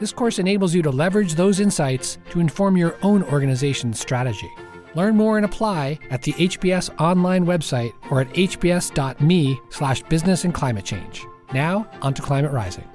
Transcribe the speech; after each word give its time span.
This 0.00 0.12
course 0.12 0.38
enables 0.38 0.74
you 0.74 0.80
to 0.82 0.90
leverage 0.90 1.34
those 1.34 1.60
insights 1.60 2.18
to 2.30 2.40
inform 2.40 2.78
your 2.78 2.96
own 3.02 3.22
organization's 3.24 4.00
strategy. 4.00 4.50
Learn 4.94 5.14
more 5.14 5.36
and 5.36 5.44
apply 5.44 5.98
at 6.08 6.22
the 6.22 6.32
HBS 6.32 6.88
online 6.98 7.44
website 7.44 7.92
or 8.10 8.22
at 8.22 8.28
hbs.me 8.30 9.60
slash 9.68 10.02
business 10.04 10.44
and 10.44 10.54
climate 10.54 10.86
change. 10.86 11.24
Now, 11.52 11.88
onto 12.00 12.22
Climate 12.22 12.50
Rising. 12.50 12.88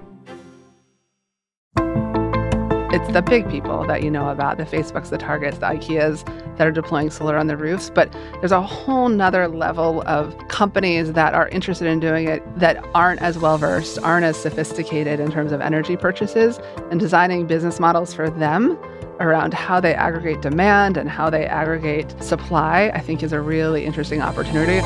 It's 2.95 3.12
the 3.12 3.22
big 3.22 3.49
people 3.49 3.85
that 3.88 4.04
you 4.04 4.09
know 4.09 4.30
about, 4.30 4.58
the 4.58 4.63
Facebooks, 4.63 5.09
the 5.09 5.17
Targets, 5.17 5.58
the 5.58 5.66
IKEAs 5.66 6.23
that 6.55 6.66
are 6.66 6.72
deploying 6.72 7.09
solar 7.09 7.36
on 7.36 7.48
their 7.48 7.58
roofs. 7.58 7.90
But 7.90 8.09
there's 8.40 8.53
a 8.53 8.62
whole 8.62 9.09
nother 9.09 9.49
level 9.49 10.02
of 10.08 10.34
companies 10.48 11.12
that 11.12 11.34
are 11.34 11.50
interested 11.50 11.89
in 11.89 12.00
doing 12.00 12.26
it 12.26 12.41
that 12.58 12.81
aren't 12.95 13.22
as 13.22 13.38
well 13.38 13.58
versed, 13.58 14.00
aren't 14.00 14.23
as 14.23 14.41
sophisticated 14.41 15.20
in 15.20 15.30
terms 15.30 15.52
of 15.52 15.59
energy 15.59 15.98
purchases, 15.98 16.58
and 16.89 16.98
designing 16.98 17.45
business 17.45 17.81
models 17.81 18.13
for 18.13 18.30
them 18.30 18.80
around 19.20 19.53
how 19.53 19.81
they 19.81 19.94
aggregate 19.94 20.41
demand 20.41 20.95
and 20.95 21.09
how 21.09 21.30
they 21.30 21.45
aggregate 21.45 22.16
supply, 22.23 22.92
I 22.94 23.02
think 23.02 23.23
is 23.23 23.33
a 23.33 23.42
really 23.42 23.83
interesting 23.83 24.22
opportunity. 24.22 24.80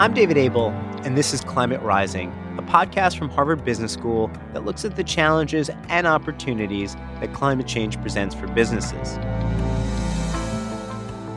I'm 0.00 0.14
David 0.14 0.38
Abel, 0.38 0.70
and 1.04 1.14
this 1.14 1.34
is 1.34 1.42
Climate 1.42 1.82
Rising 1.82 2.32
a 2.58 2.62
podcast 2.62 3.16
from 3.16 3.30
Harvard 3.30 3.64
Business 3.64 3.92
School 3.92 4.30
that 4.52 4.64
looks 4.64 4.84
at 4.84 4.96
the 4.96 5.04
challenges 5.04 5.70
and 5.88 6.06
opportunities 6.06 6.94
that 7.20 7.32
climate 7.32 7.66
change 7.66 8.00
presents 8.00 8.34
for 8.34 8.46
businesses. 8.48 9.18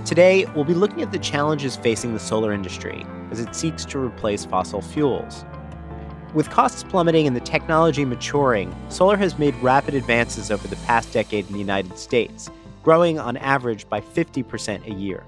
Today, 0.08 0.46
we'll 0.56 0.66
be 0.66 0.74
looking 0.74 1.02
at 1.02 1.12
the 1.12 1.20
challenges 1.20 1.78
facing 1.78 2.14
the 2.14 2.20
solar 2.20 2.52
industry 2.52 3.06
as 3.32 3.40
it 3.40 3.56
seeks 3.56 3.86
to 3.86 4.00
replace 4.00 4.46
fossil 4.46 4.82
fuels. 4.82 5.46
With 6.34 6.50
costs 6.50 6.84
plummeting 6.84 7.28
and 7.28 7.36
the 7.36 7.42
technology 7.42 8.04
maturing, 8.04 8.76
solar 8.90 9.16
has 9.16 9.40
made 9.40 9.56
rapid 9.64 9.94
advances 9.94 10.52
over 10.52 10.68
the 10.68 10.76
past 10.78 11.14
decade 11.14 11.48
in 11.48 11.54
the 11.54 11.60
United 11.60 11.98
States, 11.98 12.52
growing 12.84 13.18
on 13.20 13.38
average 13.38 13.88
by 13.88 14.02
50% 14.02 14.86
a 14.86 14.94
year 14.94 15.24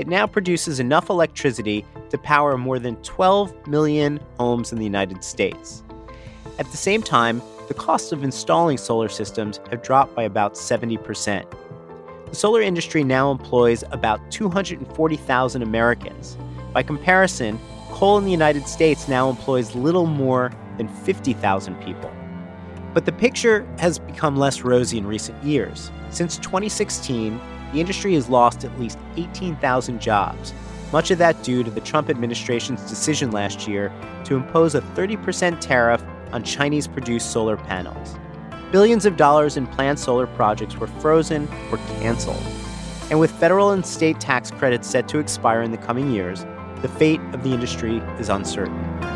it 0.00 0.08
now 0.08 0.26
produces 0.26 0.80
enough 0.80 1.10
electricity 1.10 1.84
to 2.08 2.16
power 2.16 2.56
more 2.56 2.78
than 2.78 2.96
12 3.02 3.66
million 3.66 4.18
homes 4.38 4.72
in 4.72 4.78
the 4.78 4.84
United 4.84 5.22
States. 5.22 5.82
At 6.58 6.70
the 6.70 6.78
same 6.78 7.02
time, 7.02 7.42
the 7.68 7.74
cost 7.74 8.10
of 8.10 8.24
installing 8.24 8.78
solar 8.78 9.10
systems 9.10 9.60
have 9.68 9.82
dropped 9.82 10.14
by 10.14 10.22
about 10.22 10.54
70%. 10.54 11.44
The 12.30 12.34
solar 12.34 12.62
industry 12.62 13.04
now 13.04 13.30
employs 13.30 13.84
about 13.90 14.30
240,000 14.30 15.62
Americans. 15.62 16.38
By 16.72 16.82
comparison, 16.82 17.60
coal 17.90 18.16
in 18.16 18.24
the 18.24 18.30
United 18.30 18.66
States 18.66 19.06
now 19.06 19.28
employs 19.28 19.74
little 19.74 20.06
more 20.06 20.50
than 20.78 20.88
50,000 20.88 21.74
people. 21.82 22.10
But 22.94 23.04
the 23.04 23.12
picture 23.12 23.68
has 23.78 23.98
become 23.98 24.38
less 24.38 24.62
rosy 24.62 24.96
in 24.96 25.06
recent 25.06 25.44
years. 25.44 25.90
Since 26.08 26.38
2016, 26.38 27.38
the 27.72 27.80
industry 27.80 28.14
has 28.14 28.28
lost 28.28 28.64
at 28.64 28.80
least 28.80 28.98
18,000 29.16 30.00
jobs, 30.00 30.52
much 30.92 31.10
of 31.10 31.18
that 31.18 31.42
due 31.42 31.62
to 31.62 31.70
the 31.70 31.80
Trump 31.80 32.10
administration's 32.10 32.88
decision 32.88 33.30
last 33.30 33.68
year 33.68 33.92
to 34.24 34.36
impose 34.36 34.74
a 34.74 34.80
30% 34.80 35.60
tariff 35.60 36.02
on 36.32 36.42
Chinese 36.42 36.86
produced 36.86 37.30
solar 37.30 37.56
panels. 37.56 38.16
Billions 38.72 39.06
of 39.06 39.16
dollars 39.16 39.56
in 39.56 39.66
planned 39.66 39.98
solar 39.98 40.26
projects 40.26 40.76
were 40.76 40.86
frozen 40.86 41.48
or 41.72 41.78
canceled. 42.00 42.42
And 43.10 43.18
with 43.18 43.32
federal 43.32 43.72
and 43.72 43.84
state 43.84 44.20
tax 44.20 44.50
credits 44.50 44.88
set 44.88 45.08
to 45.08 45.18
expire 45.18 45.62
in 45.62 45.72
the 45.72 45.78
coming 45.78 46.12
years, 46.12 46.44
the 46.82 46.88
fate 46.88 47.20
of 47.32 47.42
the 47.42 47.50
industry 47.50 47.98
is 48.18 48.28
uncertain. 48.28 49.09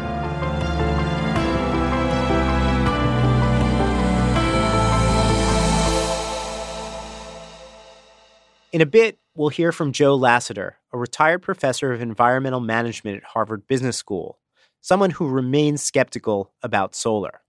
In 8.74 8.80
a 8.80 8.86
bit, 8.86 9.20
we'll 9.36 9.50
hear 9.50 9.70
from 9.70 9.92
Joe 9.92 10.16
Lassiter, 10.16 10.78
a 10.92 10.98
retired 10.98 11.42
professor 11.42 11.92
of 11.92 12.00
environmental 12.02 12.58
management 12.58 13.18
at 13.18 13.22
Harvard 13.22 13.68
Business 13.68 13.96
School, 13.96 14.40
someone 14.80 15.10
who 15.10 15.28
remains 15.28 15.80
skeptical 15.80 16.52
about 16.60 16.96
solar. 16.96 17.42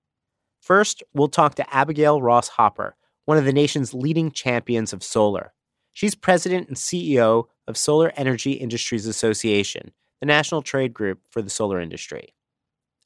First, 0.62 1.02
we'll 1.16 1.28
talk 1.28 1.56
to 1.56 1.76
Abigail 1.76 2.22
Ross 2.22 2.50
Hopper, 2.50 2.96
one 3.26 3.40
of 3.40 3.46
the 3.46 3.54
nation's 3.54 3.92
leading 3.92 4.30
champions 4.30 4.94
of 4.94 5.02
solar. 5.02 5.54
She's 5.94 6.14
president 6.14 6.68
and 6.68 6.78
CEO 6.78 7.46
of 7.68 7.76
Solar 7.76 8.14
Energy 8.16 8.52
Industries 8.52 9.08
Association, 9.08 9.94
the 10.20 10.28
national 10.28 10.62
trade 10.62 10.94
group 10.94 11.22
for 11.32 11.42
the 11.42 11.50
solar 11.50 11.80
industry. 11.80 12.36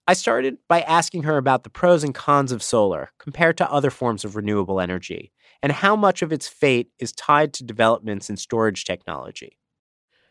I 0.05 0.11
started 0.11 0.57
by 0.67 0.81
asking 0.81 1.23
her 1.23 1.37
about 1.37 1.63
the 1.63 1.69
pros 1.69 2.03
and 2.03 2.13
cons 2.13 2.51
of 2.51 2.63
solar 2.63 3.11
compared 3.17 3.57
to 3.59 3.71
other 3.71 3.89
forms 3.89 4.25
of 4.25 4.35
renewable 4.35 4.81
energy 4.81 5.31
and 5.61 5.71
how 5.71 5.95
much 5.95 6.21
of 6.21 6.31
its 6.31 6.47
fate 6.47 6.89
is 6.99 7.11
tied 7.11 7.53
to 7.53 7.63
developments 7.63 8.29
in 8.29 8.37
storage 8.37 8.85
technology. 8.85 9.57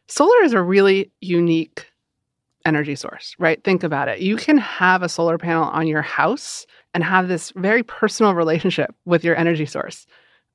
Solar 0.06 0.42
is 0.42 0.52
a 0.52 0.62
really 0.62 1.12
unique 1.20 1.86
energy 2.64 2.94
source, 2.94 3.34
right? 3.38 3.62
Think 3.62 3.82
about 3.82 4.08
it. 4.08 4.20
You 4.20 4.36
can 4.36 4.58
have 4.58 5.02
a 5.02 5.08
solar 5.08 5.38
panel 5.38 5.64
on 5.64 5.86
your 5.86 6.02
house 6.02 6.66
and 6.94 7.04
have 7.04 7.28
this 7.28 7.52
very 7.56 7.82
personal 7.82 8.34
relationship 8.34 8.94
with 9.04 9.24
your 9.24 9.36
energy 9.36 9.66
source. 9.66 10.06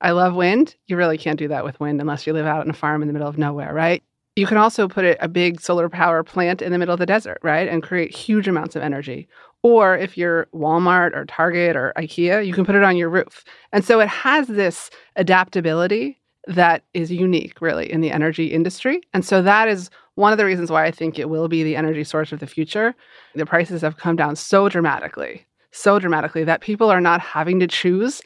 I 0.01 0.11
love 0.11 0.35
wind. 0.35 0.75
You 0.87 0.97
really 0.97 1.17
can't 1.17 1.39
do 1.39 1.47
that 1.47 1.63
with 1.63 1.79
wind 1.79 2.01
unless 2.01 2.27
you 2.27 2.33
live 2.33 2.45
out 2.45 2.61
on 2.61 2.69
a 2.69 2.73
farm 2.73 3.01
in 3.01 3.07
the 3.07 3.13
middle 3.13 3.27
of 3.27 3.37
nowhere, 3.37 3.73
right? 3.73 4.03
You 4.35 4.47
can 4.47 4.57
also 4.57 4.87
put 4.87 5.17
a 5.19 5.27
big 5.27 5.61
solar 5.61 5.89
power 5.89 6.23
plant 6.23 6.61
in 6.61 6.71
the 6.71 6.79
middle 6.79 6.93
of 6.93 6.99
the 6.99 7.05
desert, 7.05 7.37
right? 7.43 7.67
And 7.67 7.83
create 7.83 8.15
huge 8.15 8.47
amounts 8.47 8.75
of 8.75 8.81
energy. 8.81 9.27
Or 9.61 9.95
if 9.95 10.17
you're 10.17 10.47
Walmart 10.53 11.15
or 11.15 11.25
Target 11.25 11.75
or 11.75 11.93
IKEA, 11.97 12.45
you 12.45 12.53
can 12.53 12.65
put 12.65 12.75
it 12.75 12.83
on 12.83 12.97
your 12.97 13.09
roof. 13.09 13.43
And 13.71 13.85
so 13.85 13.99
it 13.99 14.09
has 14.09 14.47
this 14.47 14.89
adaptability 15.15 16.19
that 16.47 16.83
is 16.93 17.11
unique, 17.11 17.61
really, 17.61 17.89
in 17.91 18.01
the 18.01 18.11
energy 18.11 18.47
industry. 18.47 19.01
And 19.13 19.23
so 19.23 19.41
that 19.41 19.67
is 19.67 19.89
one 20.15 20.31
of 20.31 20.37
the 20.37 20.45
reasons 20.45 20.69
why 20.69 20.85
I 20.85 20.91
think 20.91 21.17
it 21.17 21.29
will 21.29 21.47
be 21.47 21.63
the 21.63 21.75
energy 21.75 22.03
source 22.03 22.31
of 22.31 22.39
the 22.39 22.47
future. 22.47 22.93
The 23.35 23.45
prices 23.45 23.81
have 23.81 23.97
come 23.97 24.15
down 24.15 24.35
so 24.35 24.67
dramatically, 24.67 25.45
so 25.71 25.99
dramatically 25.99 26.43
that 26.43 26.61
people 26.61 26.89
are 26.89 27.01
not 27.01 27.21
having 27.21 27.59
to 27.59 27.67
choose 27.67 28.21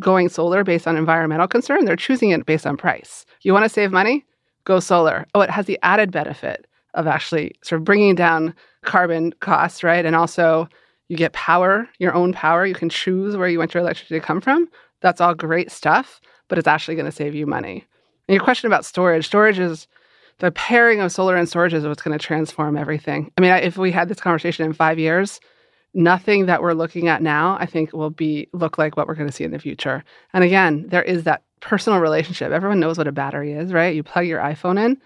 going 0.00 0.28
solar 0.28 0.64
based 0.64 0.86
on 0.86 0.96
environmental 0.96 1.48
concern. 1.48 1.84
They're 1.84 1.96
choosing 1.96 2.30
it 2.30 2.44
based 2.44 2.66
on 2.66 2.76
price. 2.76 3.24
You 3.42 3.52
want 3.52 3.64
to 3.64 3.70
save 3.70 3.90
money? 3.90 4.26
Go 4.68 4.80
solar. 4.80 5.26
Oh, 5.34 5.40
it 5.40 5.48
has 5.48 5.64
the 5.64 5.78
added 5.82 6.12
benefit 6.12 6.66
of 6.92 7.06
actually 7.06 7.52
sort 7.62 7.80
of 7.80 7.84
bringing 7.86 8.14
down 8.14 8.54
carbon 8.84 9.32
costs, 9.40 9.82
right? 9.82 10.04
And 10.04 10.14
also 10.14 10.68
you 11.08 11.16
get 11.16 11.32
power, 11.32 11.88
your 11.98 12.12
own 12.12 12.34
power. 12.34 12.66
You 12.66 12.74
can 12.74 12.90
choose 12.90 13.34
where 13.34 13.48
you 13.48 13.58
want 13.58 13.72
your 13.72 13.82
electricity 13.82 14.20
to 14.20 14.26
come 14.26 14.42
from. 14.42 14.68
That's 15.00 15.22
all 15.22 15.34
great 15.34 15.72
stuff, 15.72 16.20
but 16.48 16.58
it's 16.58 16.68
actually 16.68 16.96
going 16.96 17.06
to 17.06 17.12
save 17.12 17.34
you 17.34 17.46
money. 17.46 17.86
And 18.28 18.34
your 18.34 18.44
question 18.44 18.66
about 18.66 18.84
storage, 18.84 19.24
storage 19.24 19.58
is 19.58 19.88
the 20.38 20.50
pairing 20.50 21.00
of 21.00 21.12
solar 21.12 21.34
and 21.34 21.48
storage 21.48 21.72
is 21.72 21.86
what's 21.86 22.02
going 22.02 22.16
to 22.18 22.22
transform 22.22 22.76
everything. 22.76 23.32
I 23.38 23.40
mean, 23.40 23.52
if 23.54 23.78
we 23.78 23.90
had 23.90 24.10
this 24.10 24.20
conversation 24.20 24.66
in 24.66 24.74
five 24.74 24.98
years, 24.98 25.40
nothing 25.94 26.44
that 26.44 26.60
we're 26.60 26.74
looking 26.74 27.08
at 27.08 27.22
now, 27.22 27.56
I 27.58 27.64
think, 27.64 27.94
will 27.94 28.10
be 28.10 28.50
look 28.52 28.76
like 28.76 28.98
what 28.98 29.08
we're 29.08 29.14
going 29.14 29.30
to 29.30 29.34
see 29.34 29.44
in 29.44 29.50
the 29.50 29.58
future. 29.58 30.04
And 30.34 30.44
again, 30.44 30.84
there 30.88 31.02
is 31.02 31.24
that 31.24 31.42
personal 31.60 32.00
relationship. 32.00 32.52
Everyone 32.52 32.80
knows 32.80 32.98
what 32.98 33.08
a 33.08 33.12
battery 33.12 33.52
is, 33.52 33.72
right? 33.72 33.94
You 33.94 34.02
plug 34.02 34.26
your 34.26 34.40
iPhone 34.40 34.82
in, 34.82 35.00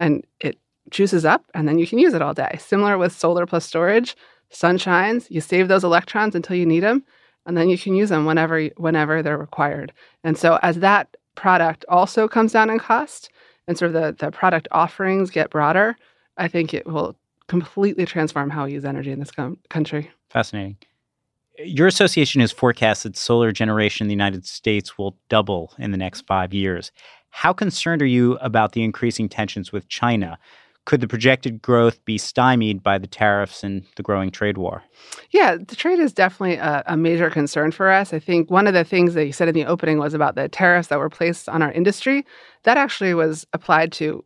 and 0.00 0.24
it 0.40 0.58
juices 0.90 1.24
up 1.24 1.44
and 1.54 1.66
then 1.66 1.78
you 1.78 1.86
can 1.86 1.98
use 1.98 2.14
it 2.14 2.22
all 2.22 2.34
day. 2.34 2.56
Similar 2.60 2.98
with 2.98 3.12
solar 3.12 3.46
plus 3.46 3.64
storage, 3.64 4.16
sun 4.50 4.78
shines, 4.78 5.30
you 5.30 5.40
save 5.40 5.68
those 5.68 5.84
electrons 5.84 6.34
until 6.34 6.56
you 6.56 6.66
need 6.66 6.82
them 6.82 7.04
and 7.44 7.56
then 7.56 7.68
you 7.68 7.78
can 7.78 7.94
use 7.94 8.08
them 8.08 8.24
whenever 8.24 8.66
whenever 8.76 9.22
they're 9.22 9.38
required. 9.38 9.92
And 10.24 10.36
so 10.36 10.58
as 10.62 10.80
that 10.80 11.16
product 11.34 11.84
also 11.88 12.28
comes 12.28 12.52
down 12.52 12.70
in 12.70 12.78
cost 12.78 13.30
and 13.68 13.76
sort 13.76 13.94
of 13.94 14.00
the, 14.00 14.24
the 14.24 14.30
product 14.30 14.68
offerings 14.70 15.30
get 15.30 15.50
broader, 15.50 15.96
I 16.36 16.48
think 16.48 16.72
it 16.72 16.86
will 16.86 17.16
completely 17.48 18.06
transform 18.06 18.50
how 18.50 18.66
we 18.66 18.72
use 18.72 18.84
energy 18.84 19.10
in 19.10 19.18
this 19.18 19.30
com- 19.30 19.58
country. 19.68 20.10
Fascinating. 20.30 20.76
Your 21.58 21.86
association 21.86 22.40
has 22.40 22.52
forecast 22.52 23.04
that 23.04 23.16
solar 23.16 23.52
generation 23.52 24.04
in 24.04 24.08
the 24.08 24.14
United 24.14 24.46
States 24.46 24.98
will 24.98 25.16
double 25.28 25.72
in 25.78 25.90
the 25.90 25.96
next 25.96 26.26
five 26.26 26.52
years. 26.52 26.92
How 27.30 27.52
concerned 27.52 28.02
are 28.02 28.06
you 28.06 28.34
about 28.38 28.72
the 28.72 28.82
increasing 28.82 29.28
tensions 29.28 29.72
with 29.72 29.88
China? 29.88 30.38
could 30.86 31.00
the 31.00 31.08
projected 31.08 31.60
growth 31.60 32.02
be 32.04 32.16
stymied 32.16 32.82
by 32.82 32.96
the 32.96 33.08
tariffs 33.08 33.62
and 33.62 33.84
the 33.96 34.02
growing 34.02 34.30
trade 34.30 34.56
war? 34.56 34.82
Yeah, 35.30 35.56
the 35.56 35.76
trade 35.76 35.98
is 35.98 36.12
definitely 36.12 36.56
a, 36.56 36.82
a, 36.86 36.96
major 36.96 37.28
concern 37.28 37.72
for 37.72 37.90
us. 37.90 38.14
I 38.14 38.20
think 38.20 38.50
one 38.50 38.66
of 38.68 38.72
the 38.72 38.84
things 38.84 39.14
that 39.14 39.26
you 39.26 39.32
said 39.32 39.48
in 39.48 39.54
the 39.54 39.66
opening 39.66 39.98
was 39.98 40.14
about 40.14 40.36
the 40.36 40.48
tariffs 40.48 40.88
that 40.88 40.98
were 40.98 41.10
placed 41.10 41.48
on 41.48 41.60
our 41.60 41.72
industry. 41.72 42.24
That 42.62 42.78
actually 42.78 43.14
was 43.14 43.46
applied 43.52 43.92
to 43.92 44.24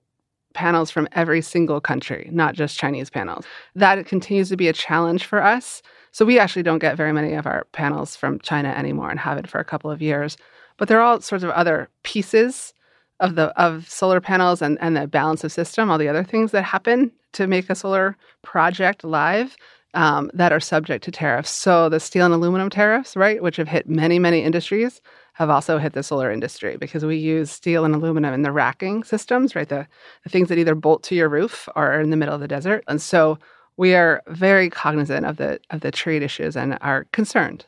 panels 0.52 0.90
from 0.90 1.08
every 1.12 1.40
single 1.40 1.80
country, 1.80 2.28
not 2.30 2.54
just 2.54 2.78
Chinese 2.78 3.08
panels. 3.08 3.46
That 3.74 4.06
continues 4.06 4.50
to 4.50 4.56
be 4.56 4.68
a 4.68 4.72
challenge 4.74 5.24
for 5.24 5.42
us. 5.42 5.80
So 6.12 6.24
we 6.24 6.38
actually 6.38 6.62
don't 6.62 6.78
get 6.78 6.96
very 6.96 7.12
many 7.12 7.34
of 7.34 7.46
our 7.46 7.64
panels 7.72 8.16
from 8.16 8.40
China 8.40 8.68
anymore 8.68 9.10
and 9.10 9.20
haven't 9.20 9.48
for 9.48 9.60
a 9.60 9.64
couple 9.64 9.90
of 9.90 10.02
years. 10.02 10.36
But 10.76 10.88
there 10.88 10.98
are 10.98 11.02
all 11.02 11.20
sorts 11.20 11.44
of 11.44 11.50
other 11.50 11.88
pieces 12.02 12.74
of 13.20 13.34
the 13.34 13.48
of 13.60 13.88
solar 13.88 14.20
panels 14.20 14.62
and, 14.62 14.78
and 14.80 14.96
the 14.96 15.06
balance 15.06 15.44
of 15.44 15.52
system, 15.52 15.90
all 15.90 15.98
the 15.98 16.08
other 16.08 16.24
things 16.24 16.52
that 16.52 16.62
happen 16.62 17.12
to 17.32 17.46
make 17.46 17.68
a 17.68 17.74
solar 17.74 18.16
project 18.42 19.04
live 19.04 19.56
um, 19.94 20.30
that 20.34 20.52
are 20.52 20.60
subject 20.60 21.04
to 21.04 21.10
tariffs. 21.10 21.50
So 21.50 21.88
the 21.88 22.00
steel 22.00 22.24
and 22.24 22.34
aluminum 22.34 22.70
tariffs, 22.70 23.16
right, 23.16 23.42
which 23.42 23.56
have 23.56 23.68
hit 23.68 23.88
many, 23.88 24.18
many 24.18 24.42
industries, 24.42 25.00
have 25.34 25.50
also 25.50 25.78
hit 25.78 25.92
the 25.92 26.02
solar 26.02 26.30
industry 26.30 26.76
because 26.76 27.04
we 27.04 27.16
use 27.16 27.50
steel 27.50 27.84
and 27.84 27.94
aluminum 27.94 28.34
in 28.34 28.42
the 28.42 28.52
racking 28.52 29.04
systems, 29.04 29.54
right? 29.54 29.68
The, 29.68 29.86
the 30.24 30.30
things 30.30 30.48
that 30.48 30.58
either 30.58 30.74
bolt 30.74 31.02
to 31.04 31.14
your 31.14 31.28
roof 31.28 31.68
or 31.76 31.92
are 31.92 32.00
in 32.00 32.10
the 32.10 32.16
middle 32.16 32.34
of 32.34 32.40
the 32.40 32.48
desert. 32.48 32.84
And 32.88 33.00
so 33.00 33.38
we 33.80 33.94
are 33.94 34.22
very 34.28 34.68
cognizant 34.68 35.24
of 35.24 35.38
the 35.38 35.58
of 35.70 35.80
the 35.80 35.90
trade 35.90 36.22
issues 36.22 36.54
and 36.54 36.76
are 36.82 37.04
concerned 37.12 37.64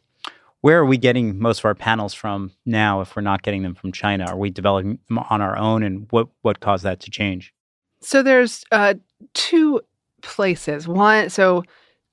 where 0.62 0.79
are 0.79 0.87
we 0.87 0.97
getting 0.97 1.38
most 1.38 1.59
of 1.59 1.64
our 1.64 1.75
panels 1.75 2.14
from 2.14 2.53
now 2.64 3.00
if 3.00 3.14
we're 3.14 3.23
not 3.23 3.43
getting 3.43 3.62
them 3.62 3.75
from 3.75 3.91
China? 3.91 4.26
Are 4.26 4.37
we 4.37 4.49
developing 4.49 5.00
them 5.09 5.19
on 5.19 5.43
our 5.43 5.56
own 5.56 5.82
and 5.82 6.06
what, 6.11 6.29
what 6.43 6.61
caused 6.61 6.85
that 6.85 7.00
to 7.00 7.11
change? 7.11 7.53
So 8.00 8.23
there's 8.23 8.64
uh, 8.70 8.94
two 9.35 9.81
places. 10.23 10.87
One, 10.87 11.31
so 11.31 11.64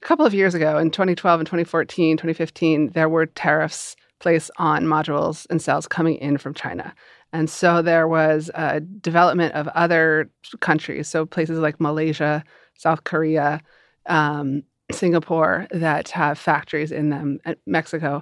a 0.01 0.05
couple 0.05 0.25
of 0.25 0.33
years 0.33 0.55
ago 0.55 0.79
in 0.79 0.89
2012 0.89 1.41
and 1.41 1.45
2014, 1.45 2.17
2015, 2.17 2.89
there 2.93 3.07
were 3.07 3.27
tariffs 3.27 3.95
placed 4.19 4.49
on 4.57 4.85
modules 4.85 5.45
and 5.51 5.61
cells 5.61 5.87
coming 5.87 6.15
in 6.15 6.39
from 6.39 6.55
China. 6.55 6.93
And 7.31 7.49
so 7.51 7.83
there 7.83 8.07
was 8.07 8.49
a 8.55 8.79
development 8.79 9.53
of 9.53 9.67
other 9.69 10.27
countries, 10.59 11.07
so 11.07 11.27
places 11.27 11.59
like 11.59 11.79
Malaysia, 11.79 12.43
South 12.73 13.03
Korea, 13.03 13.61
um, 14.05 14.63
Singapore 14.91 15.67
that 15.71 16.09
have 16.09 16.37
factories 16.37 16.91
in 16.91 17.09
them, 17.09 17.39
Mexico. 17.65 18.21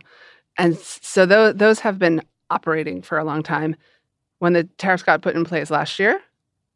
And 0.58 0.78
so 0.78 1.26
those, 1.26 1.56
those 1.56 1.80
have 1.80 2.00
been 2.00 2.22
operating 2.50 3.02
for 3.02 3.18
a 3.18 3.24
long 3.24 3.44
time. 3.44 3.76
When 4.40 4.54
the 4.54 4.66
tariffs 4.78 5.04
got 5.04 5.22
put 5.22 5.36
in 5.36 5.46
place 5.46 5.72
last 5.72 5.98
year, 6.00 6.20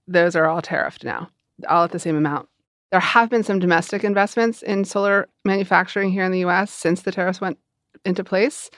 those 0.07 0.35
are 0.35 0.47
all 0.47 0.61
tariffed 0.61 1.03
now, 1.03 1.29
all 1.67 1.83
at 1.83 1.91
the 1.91 1.99
same 1.99 2.15
amount. 2.15 2.47
There 2.91 2.99
have 2.99 3.29
been 3.29 3.43
some 3.43 3.59
domestic 3.59 4.03
investments 4.03 4.61
in 4.61 4.83
solar 4.83 5.27
manufacturing 5.45 6.11
here 6.11 6.25
in 6.25 6.31
the 6.31 6.45
US 6.45 6.71
since 6.71 7.01
the 7.01 7.11
tariffs 7.11 7.39
went 7.39 7.57
into 8.03 8.23
place. 8.23 8.69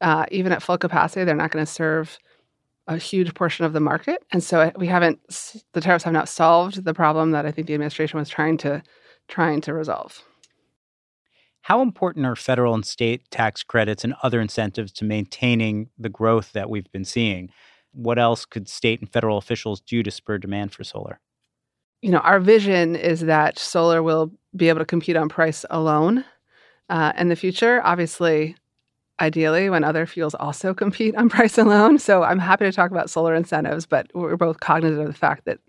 Uh, 0.00 0.26
even 0.30 0.52
at 0.52 0.62
full 0.62 0.76
capacity, 0.76 1.24
they're 1.24 1.34
not 1.34 1.50
going 1.50 1.64
to 1.64 1.70
serve 1.70 2.18
a 2.86 2.98
huge 2.98 3.32
portion 3.34 3.64
of 3.64 3.72
the 3.72 3.80
market. 3.80 4.22
And 4.32 4.42
so 4.42 4.70
we 4.76 4.86
haven't, 4.86 5.20
the 5.72 5.80
tariffs 5.80 6.04
have 6.04 6.12
not 6.12 6.28
solved 6.28 6.84
the 6.84 6.92
problem 6.92 7.30
that 7.30 7.46
I 7.46 7.50
think 7.50 7.66
the 7.66 7.74
administration 7.74 8.18
was 8.18 8.28
trying 8.28 8.58
to 8.58 8.82
trying 9.28 9.60
to 9.62 9.72
resolve. 9.72 10.22
How 11.62 11.80
important 11.80 12.26
are 12.26 12.36
federal 12.36 12.74
and 12.74 12.84
state 12.84 13.30
tax 13.30 13.62
credits 13.62 14.04
and 14.04 14.14
other 14.22 14.40
incentives 14.40 14.92
to 14.92 15.04
maintaining 15.04 15.88
the 15.98 16.10
growth 16.10 16.52
that 16.52 16.68
we've 16.68 16.90
been 16.92 17.06
seeing? 17.06 17.48
What 17.92 18.18
else 18.18 18.44
could 18.44 18.68
state 18.68 19.00
and 19.00 19.10
federal 19.10 19.38
officials 19.38 19.80
do 19.80 20.02
to 20.02 20.10
spur 20.10 20.36
demand 20.36 20.74
for 20.74 20.84
solar? 20.84 21.20
You 22.02 22.10
know, 22.10 22.18
our 22.18 22.38
vision 22.38 22.96
is 22.96 23.20
that 23.20 23.58
solar 23.58 24.02
will 24.02 24.30
be 24.54 24.68
able 24.68 24.80
to 24.80 24.84
compete 24.84 25.16
on 25.16 25.30
price 25.30 25.64
alone 25.70 26.24
uh, 26.90 27.14
in 27.16 27.30
the 27.30 27.36
future. 27.36 27.80
Obviously, 27.82 28.56
ideally, 29.20 29.70
when 29.70 29.84
other 29.84 30.04
fuels 30.04 30.34
also 30.34 30.74
compete 30.84 31.16
on 31.16 31.30
price 31.30 31.56
alone. 31.56 31.98
So 31.98 32.22
I'm 32.22 32.38
happy 32.38 32.66
to 32.66 32.72
talk 32.72 32.90
about 32.90 33.08
solar 33.08 33.34
incentives, 33.34 33.86
but 33.86 34.10
we're 34.14 34.36
both 34.36 34.60
cognizant 34.60 35.00
of 35.00 35.08
the 35.08 35.18
fact 35.18 35.46
that 35.46 35.60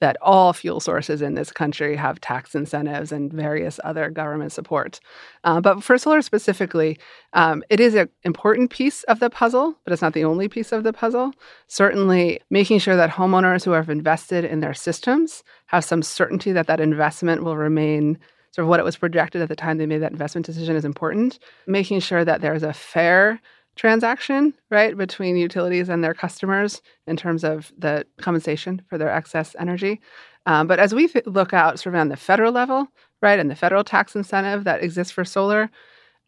that 0.00 0.16
all 0.22 0.52
fuel 0.52 0.80
sources 0.80 1.22
in 1.22 1.34
this 1.34 1.52
country 1.52 1.94
have 1.94 2.20
tax 2.20 2.54
incentives 2.54 3.12
and 3.12 3.32
various 3.32 3.78
other 3.84 4.10
government 4.10 4.50
support. 4.52 4.98
Uh, 5.44 5.60
but 5.60 5.82
for 5.82 5.98
solar 5.98 6.22
specifically, 6.22 6.98
um, 7.34 7.62
it 7.68 7.80
is 7.80 7.94
an 7.94 8.08
important 8.24 8.70
piece 8.70 9.02
of 9.04 9.20
the 9.20 9.30
puzzle, 9.30 9.76
but 9.84 9.92
it's 9.92 10.02
not 10.02 10.14
the 10.14 10.24
only 10.24 10.48
piece 10.48 10.72
of 10.72 10.84
the 10.84 10.92
puzzle. 10.92 11.32
Certainly, 11.68 12.40
making 12.50 12.78
sure 12.78 12.96
that 12.96 13.10
homeowners 13.10 13.64
who 13.64 13.72
have 13.72 13.90
invested 13.90 14.44
in 14.44 14.60
their 14.60 14.74
systems 14.74 15.44
have 15.66 15.84
some 15.84 16.02
certainty 16.02 16.52
that 16.52 16.66
that 16.66 16.80
investment 16.80 17.44
will 17.44 17.56
remain 17.56 18.18
sort 18.52 18.64
of 18.64 18.68
what 18.68 18.80
it 18.80 18.84
was 18.84 18.96
projected 18.96 19.42
at 19.42 19.48
the 19.48 19.56
time 19.56 19.78
they 19.78 19.86
made 19.86 20.02
that 20.02 20.12
investment 20.12 20.46
decision 20.46 20.74
is 20.74 20.84
important. 20.84 21.38
Making 21.66 22.00
sure 22.00 22.24
that 22.24 22.40
there's 22.40 22.62
a 22.62 22.72
fair 22.72 23.40
transaction, 23.76 24.52
right, 24.70 24.96
between 24.96 25.36
utilities 25.36 25.88
and 25.88 26.04
their 26.04 26.14
customers 26.14 26.82
in 27.06 27.16
terms 27.16 27.44
of 27.44 27.72
the 27.78 28.04
compensation 28.20 28.82
for 28.88 28.98
their 28.98 29.10
excess 29.10 29.56
energy. 29.58 30.00
Um, 30.46 30.66
but 30.66 30.78
as 30.78 30.94
we 30.94 31.10
look 31.26 31.52
out 31.52 31.78
sort 31.78 31.94
of 31.94 32.00
on 32.00 32.08
the 32.08 32.16
federal 32.16 32.52
level, 32.52 32.88
right, 33.22 33.38
and 33.38 33.50
the 33.50 33.54
federal 33.56 33.84
tax 33.84 34.16
incentive 34.16 34.64
that 34.64 34.82
exists 34.82 35.12
for 35.12 35.24
solar, 35.24 35.70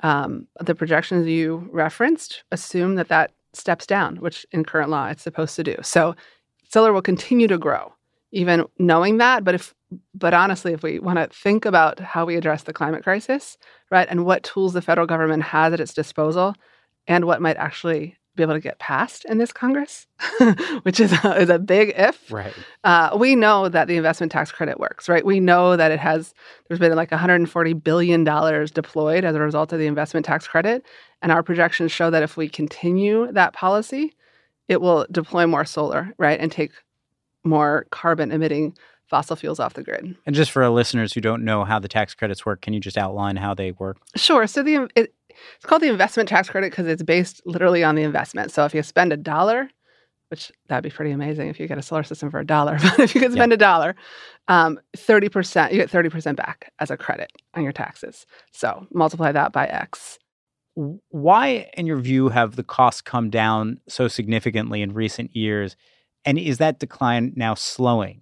um, 0.00 0.46
the 0.60 0.74
projections 0.74 1.26
you 1.26 1.68
referenced 1.72 2.44
assume 2.52 2.96
that 2.96 3.08
that 3.08 3.32
steps 3.52 3.86
down, 3.86 4.16
which 4.16 4.46
in 4.52 4.64
current 4.64 4.90
law 4.90 5.06
it's 5.08 5.22
supposed 5.22 5.56
to 5.56 5.64
do. 5.64 5.76
So 5.82 6.14
solar 6.68 6.92
will 6.92 7.02
continue 7.02 7.48
to 7.48 7.58
grow, 7.58 7.92
even 8.32 8.64
knowing 8.78 9.18
that. 9.18 9.44
But 9.44 9.54
if, 9.54 9.74
but 10.14 10.34
honestly, 10.34 10.72
if 10.72 10.82
we 10.82 10.98
want 10.98 11.18
to 11.18 11.28
think 11.36 11.64
about 11.64 12.00
how 12.00 12.24
we 12.24 12.36
address 12.36 12.62
the 12.64 12.72
climate 12.72 13.04
crisis, 13.04 13.58
right, 13.90 14.08
and 14.10 14.24
what 14.24 14.42
tools 14.42 14.72
the 14.72 14.82
federal 14.82 15.06
government 15.06 15.42
has 15.42 15.72
at 15.72 15.80
its 15.80 15.94
disposal 15.94 16.54
and 17.06 17.25
what 17.25 17.40
might 17.40 17.56
actually 17.56 18.16
be 18.34 18.43
able 18.43 18.54
to 18.54 18.60
get 18.60 18.78
passed 18.78 19.26
in 19.26 19.37
this 19.37 19.52
Congress, 19.52 20.06
which 20.84 21.00
is 21.00 21.12
a, 21.25 21.40
is 21.40 21.50
a 21.50 21.58
big 21.58 21.93
if. 21.96 22.32
Right. 22.32 22.54
Uh, 22.82 23.14
we 23.19 23.37
know 23.37 23.69
that 23.69 23.88
the 23.88 23.96
investment 23.96 24.32
tax 24.32 24.50
credit 24.50 24.81
works, 24.81 25.08
right? 25.08 25.25
We 25.25 25.38
know 25.38 25.76
that 25.76 25.90
it 25.90 26.00
has, 26.00 26.32
there's 26.66 26.81
been 26.81 26.94
like 26.94 27.10
$140 27.10 27.84
billion 27.84 28.25
deployed 28.25 29.25
as 29.25 29.34
a 29.34 29.40
result 29.40 29.72
of 29.72 29.78
the 29.78 29.87
investment 29.87 30.25
tax 30.25 30.46
credit. 30.46 30.87
And 31.20 31.31
our 31.31 31.43
projections 31.43 31.93
show 31.93 32.08
that 32.10 32.22
if 32.22 32.37
we 32.37 32.49
continue 32.49 33.31
that 33.32 33.52
policy, 33.52 34.14
it 34.66 34.81
will 34.81 35.06
deploy 35.10 35.46
more 35.46 35.66
solar, 35.66 36.14
right? 36.16 36.40
And 36.40 36.50
take 36.50 36.72
more 37.44 37.87
carbon 37.90 38.32
emitting 38.32 38.76
fossil 39.12 39.37
fuels 39.37 39.61
off 39.61 39.75
the 39.75 39.82
grid. 39.82 40.17
And 40.25 40.35
just 40.35 40.50
for 40.50 40.62
our 40.62 40.70
listeners 40.70 41.12
who 41.12 41.20
don't 41.20 41.44
know 41.44 41.64
how 41.64 41.79
the 41.79 41.87
tax 41.87 42.14
credits 42.14 42.47
work, 42.47 42.62
can 42.62 42.73
you 42.73 42.81
just 42.81 42.97
outline 42.97 43.37
how 43.37 43.53
they 43.53 43.73
work? 43.73 43.99
Sure. 44.17 44.47
So 44.47 44.62
the 44.62 44.88
it, 44.97 45.14
it's 45.29 45.67
called 45.67 45.82
the 45.82 45.91
investment 45.91 46.31
tax 46.31 46.49
credit 46.49 46.73
because 46.73 46.87
it's 46.87 47.03
based 47.03 47.43
literally 47.44 47.85
on 47.85 47.94
the 47.94 48.05
investment. 48.05 48.53
So 48.53 48.64
if 48.64 48.75
you 48.75 48.82
spend 48.82 49.12
a 49.12 49.19
dollar, 49.19 49.69
which 50.31 50.50
that'd 50.69 50.83
be 50.83 50.88
pretty 50.88 51.11
amazing 51.11 51.49
if 51.49 51.61
you 51.61 51.69
get 51.69 51.76
a 51.76 51.83
solar 51.83 52.02
system 52.02 52.31
for 52.31 52.40
a 52.40 52.47
dollar, 52.47 52.78
but 52.83 53.00
if 53.00 53.14
you 53.14 53.21
could 53.21 53.33
spend 53.33 53.52
yeah. 53.52 53.57
a 53.57 53.59
dollar, 53.59 53.95
um, 54.49 54.81
30%, 54.97 55.73
you 55.73 55.76
get 55.76 55.90
30% 55.90 56.35
back 56.35 56.73
as 56.78 56.90
a 56.90 56.97
credit 56.97 57.31
on 57.52 57.62
your 57.62 57.73
taxes. 57.73 58.25
So 58.50 58.87
multiply 58.95 59.31
that 59.33 59.52
by 59.52 59.66
X. 59.66 60.19
Why, 60.75 61.71
in 61.76 61.85
your 61.85 62.00
view, 62.00 62.31
have 62.31 62.57
the 62.57 62.64
costs 62.64 63.02
come 63.02 63.28
down 63.28 63.78
so 63.88 64.09
significantly 64.09 64.81
in 64.81 64.95
recent 64.95 65.37
years? 65.37 65.76
And 66.25 66.38
is 66.38 66.57
that 66.59 66.78
decline 66.78 67.35
now 67.37 67.52
slowing? 67.52 68.22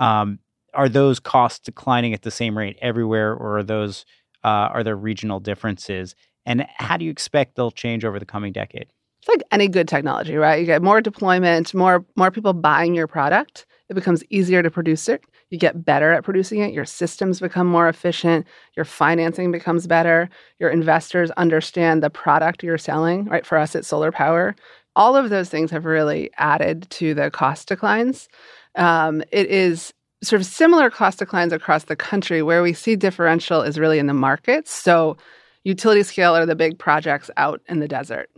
Um, 0.00 0.40
are 0.74 0.88
those 0.88 1.20
costs 1.20 1.60
declining 1.60 2.14
at 2.14 2.22
the 2.22 2.30
same 2.30 2.58
rate 2.58 2.78
everywhere, 2.82 3.32
or 3.32 3.58
are 3.58 3.62
those 3.62 4.04
uh, 4.42 4.70
are 4.72 4.82
there 4.82 4.96
regional 4.96 5.38
differences? 5.38 6.16
And 6.46 6.66
how 6.76 6.96
do 6.96 7.04
you 7.04 7.10
expect 7.10 7.54
they'll 7.54 7.70
change 7.70 8.04
over 8.04 8.18
the 8.18 8.26
coming 8.26 8.52
decade? 8.52 8.86
It's 9.20 9.28
like 9.28 9.42
any 9.52 9.68
good 9.68 9.86
technology, 9.86 10.34
right? 10.36 10.58
You 10.58 10.66
get 10.66 10.82
more 10.82 11.00
deployment, 11.00 11.74
more 11.74 12.04
more 12.16 12.30
people 12.30 12.54
buying 12.54 12.94
your 12.94 13.06
product. 13.06 13.66
It 13.90 13.94
becomes 13.94 14.24
easier 14.30 14.62
to 14.62 14.70
produce 14.70 15.08
it. 15.08 15.22
You 15.50 15.58
get 15.58 15.84
better 15.84 16.12
at 16.12 16.22
producing 16.22 16.60
it. 16.60 16.72
Your 16.72 16.84
systems 16.84 17.40
become 17.40 17.66
more 17.66 17.88
efficient. 17.88 18.46
Your 18.76 18.84
financing 18.84 19.50
becomes 19.50 19.86
better. 19.88 20.30
Your 20.60 20.70
investors 20.70 21.32
understand 21.32 22.02
the 22.02 22.08
product 22.08 22.62
you're 22.62 22.78
selling, 22.78 23.24
right? 23.24 23.44
For 23.44 23.58
us, 23.58 23.74
it's 23.74 23.88
solar 23.88 24.12
power. 24.12 24.54
All 24.94 25.16
of 25.16 25.28
those 25.28 25.48
things 25.48 25.70
have 25.72 25.84
really 25.84 26.30
added 26.38 26.88
to 26.90 27.14
the 27.14 27.30
cost 27.30 27.68
declines. 27.68 28.28
Um, 28.76 29.22
it 29.32 29.46
is 29.48 29.92
sort 30.22 30.40
of 30.40 30.46
similar 30.46 30.90
cost 30.90 31.18
declines 31.18 31.52
across 31.52 31.84
the 31.84 31.96
country. 31.96 32.42
Where 32.42 32.62
we 32.62 32.72
see 32.72 32.96
differential 32.96 33.62
is 33.62 33.78
really 33.78 33.98
in 33.98 34.06
the 34.06 34.14
markets. 34.14 34.70
So, 34.72 35.16
utility 35.64 36.02
scale 36.02 36.36
are 36.36 36.46
the 36.46 36.56
big 36.56 36.78
projects 36.78 37.30
out 37.36 37.60
in 37.68 37.80
the 37.80 37.88
desert. 37.88 38.30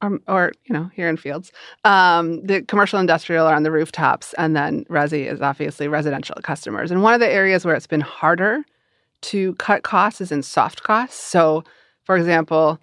Or, 0.00 0.20
or 0.28 0.52
you 0.64 0.72
know, 0.72 0.90
here 0.94 1.08
in 1.08 1.16
fields. 1.16 1.50
Um, 1.82 2.46
the 2.46 2.62
commercial 2.62 3.00
industrial 3.00 3.46
are 3.46 3.56
on 3.56 3.64
the 3.64 3.72
rooftops, 3.72 4.32
and 4.34 4.54
then 4.54 4.84
resi 4.84 5.26
is 5.30 5.40
obviously 5.40 5.88
residential 5.88 6.36
customers. 6.44 6.92
And 6.92 7.02
one 7.02 7.14
of 7.14 7.20
the 7.20 7.28
areas 7.28 7.64
where 7.64 7.74
it's 7.74 7.88
been 7.88 8.00
harder 8.00 8.62
to 9.22 9.54
cut 9.56 9.82
costs 9.82 10.20
is 10.20 10.30
in 10.30 10.44
soft 10.44 10.84
costs. 10.84 11.20
So, 11.20 11.64
for 12.04 12.16
example, 12.16 12.78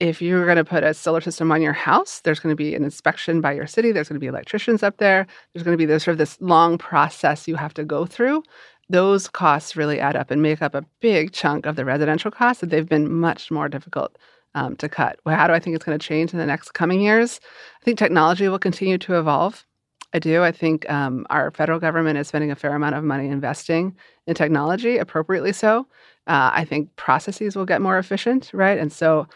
if 0.00 0.22
you're 0.22 0.44
going 0.44 0.56
to 0.56 0.64
put 0.64 0.84
a 0.84 0.94
solar 0.94 1.20
system 1.20 1.50
on 1.50 1.60
your 1.60 1.72
house, 1.72 2.20
there's 2.20 2.38
going 2.38 2.52
to 2.52 2.56
be 2.56 2.74
an 2.74 2.84
inspection 2.84 3.40
by 3.40 3.52
your 3.52 3.66
city. 3.66 3.90
There's 3.90 4.08
going 4.08 4.16
to 4.16 4.20
be 4.20 4.28
electricians 4.28 4.82
up 4.82 4.98
there. 4.98 5.26
There's 5.52 5.64
going 5.64 5.74
to 5.74 5.78
be 5.78 5.86
this 5.86 6.04
sort 6.04 6.12
of 6.12 6.18
this 6.18 6.40
long 6.40 6.78
process 6.78 7.48
you 7.48 7.56
have 7.56 7.74
to 7.74 7.84
go 7.84 8.06
through. 8.06 8.44
Those 8.88 9.28
costs 9.28 9.76
really 9.76 9.98
add 10.00 10.16
up 10.16 10.30
and 10.30 10.40
make 10.40 10.62
up 10.62 10.74
a 10.74 10.84
big 11.00 11.32
chunk 11.32 11.66
of 11.66 11.76
the 11.76 11.84
residential 11.84 12.30
costs 12.30 12.60
that 12.60 12.70
they've 12.70 12.88
been 12.88 13.12
much 13.12 13.50
more 13.50 13.68
difficult 13.68 14.16
um, 14.54 14.76
to 14.76 14.88
cut. 14.88 15.18
Well, 15.24 15.36
how 15.36 15.46
do 15.46 15.52
I 15.52 15.58
think 15.58 15.76
it's 15.76 15.84
going 15.84 15.98
to 15.98 16.06
change 16.06 16.32
in 16.32 16.38
the 16.38 16.46
next 16.46 16.72
coming 16.72 17.00
years? 17.00 17.40
I 17.82 17.84
think 17.84 17.98
technology 17.98 18.48
will 18.48 18.58
continue 18.58 18.98
to 18.98 19.18
evolve. 19.18 19.66
I 20.14 20.18
do. 20.20 20.42
I 20.42 20.52
think 20.52 20.88
um, 20.90 21.26
our 21.28 21.50
federal 21.50 21.80
government 21.80 22.18
is 22.18 22.28
spending 22.28 22.50
a 22.50 22.56
fair 22.56 22.74
amount 22.74 22.94
of 22.94 23.04
money 23.04 23.28
investing 23.28 23.94
in 24.26 24.34
technology, 24.34 24.96
appropriately 24.96 25.52
so. 25.52 25.86
Uh, 26.26 26.50
I 26.54 26.64
think 26.64 26.94
processes 26.96 27.56
will 27.56 27.66
get 27.66 27.82
more 27.82 27.98
efficient, 27.98 28.50
right? 28.54 28.78
And 28.78 28.90
so 28.90 29.26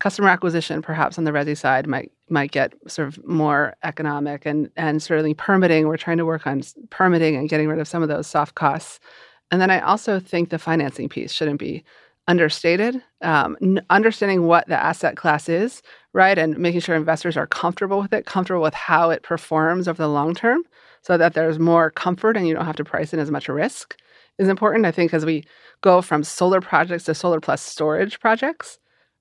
customer 0.00 0.28
acquisition, 0.28 0.82
perhaps 0.82 1.18
on 1.18 1.24
the 1.24 1.30
resi 1.30 1.56
side, 1.56 1.86
might 1.86 2.12
might 2.30 2.50
get 2.50 2.74
sort 2.86 3.08
of 3.08 3.26
more 3.26 3.74
economic, 3.82 4.46
and 4.46 4.70
and 4.76 5.02
certainly 5.02 5.34
permitting. 5.34 5.86
We're 5.88 5.96
trying 5.96 6.18
to 6.18 6.26
work 6.26 6.46
on 6.46 6.62
permitting 6.90 7.36
and 7.36 7.48
getting 7.48 7.68
rid 7.68 7.78
of 7.78 7.88
some 7.88 8.02
of 8.02 8.08
those 8.08 8.26
soft 8.26 8.54
costs. 8.54 9.00
And 9.50 9.60
then 9.60 9.70
I 9.70 9.80
also 9.80 10.20
think 10.20 10.50
the 10.50 10.58
financing 10.58 11.08
piece 11.08 11.32
shouldn't 11.32 11.58
be 11.58 11.84
understated. 12.26 13.02
Um, 13.22 13.56
n- 13.62 13.84
understanding 13.88 14.46
what 14.46 14.68
the 14.68 14.76
asset 14.76 15.16
class 15.16 15.48
is, 15.48 15.82
right, 16.12 16.36
and 16.36 16.58
making 16.58 16.80
sure 16.80 16.94
investors 16.94 17.36
are 17.36 17.46
comfortable 17.46 18.00
with 18.02 18.12
it, 18.12 18.26
comfortable 18.26 18.62
with 18.62 18.74
how 18.74 19.08
it 19.10 19.22
performs 19.22 19.88
over 19.88 20.02
the 20.02 20.08
long 20.08 20.34
term, 20.34 20.62
so 21.02 21.16
that 21.16 21.32
there's 21.32 21.58
more 21.58 21.90
comfort 21.90 22.36
and 22.36 22.46
you 22.46 22.54
don't 22.54 22.66
have 22.66 22.76
to 22.76 22.84
price 22.84 23.14
in 23.14 23.20
as 23.20 23.30
much 23.30 23.48
risk 23.48 23.96
is 24.38 24.48
important. 24.48 24.86
I 24.86 24.92
think 24.92 25.12
as 25.12 25.26
we 25.26 25.44
go 25.80 26.00
from 26.00 26.24
solar 26.24 26.60
projects 26.60 27.04
to 27.04 27.14
solar 27.14 27.40
plus 27.40 27.60
storage 27.60 28.20
projects, 28.20 28.78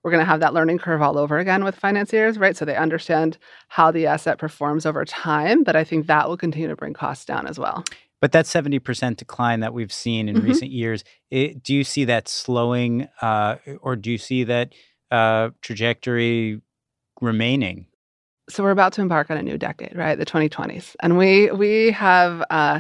we're 0.08 0.12
going 0.12 0.26
to 0.26 0.32
have 0.32 0.40
that 0.40 0.54
learning 0.54 0.78
curve 0.78 1.02
all 1.02 1.18
over 1.18 1.38
again 1.38 1.66
with 1.66 1.76
financiers, 1.76 2.38
right? 2.38 2.56
So 2.56 2.64
they 2.64 2.78
understand 2.78 3.38
how 3.68 3.92
the 3.92 4.08
asset 4.08 4.38
performs 4.38 4.86
over 4.86 5.04
time, 5.04 5.66
but 5.66 5.76
I 5.76 5.84
think 5.84 6.08
that 6.08 6.30
will 6.30 6.38
continue 6.38 6.70
to 6.70 6.78
bring 6.78 6.94
costs 6.94 7.26
down 7.26 7.46
as 7.46 7.60
well. 7.60 7.84
But 8.22 8.32
that 8.32 8.46
70% 8.46 9.18
decline 9.18 9.60
that 9.60 9.74
we've 9.74 9.92
seen 9.92 10.30
in 10.30 10.38
mm-hmm. 10.38 10.48
recent 10.48 10.72
years, 10.72 11.04
it, 11.30 11.62
do 11.62 11.76
you 11.76 11.84
see 11.84 12.06
that 12.06 12.30
slowing 12.30 13.10
uh, 13.22 13.58
or 13.82 13.98
do 13.98 14.10
you 14.10 14.18
see 14.18 14.46
that 14.46 14.72
uh, 15.12 15.50
trajectory 15.62 16.62
remaining? 17.20 17.88
So 18.48 18.64
we're 18.64 18.72
about 18.72 18.94
to 18.94 19.02
embark 19.02 19.30
on 19.30 19.36
a 19.36 19.44
new 19.44 19.58
decade, 19.58 19.94
right? 19.94 20.18
The 20.18 20.26
2020s. 20.26 20.96
And 21.02 21.18
we 21.18 21.52
we 21.52 21.92
have 21.92 22.46
uh, 22.50 22.80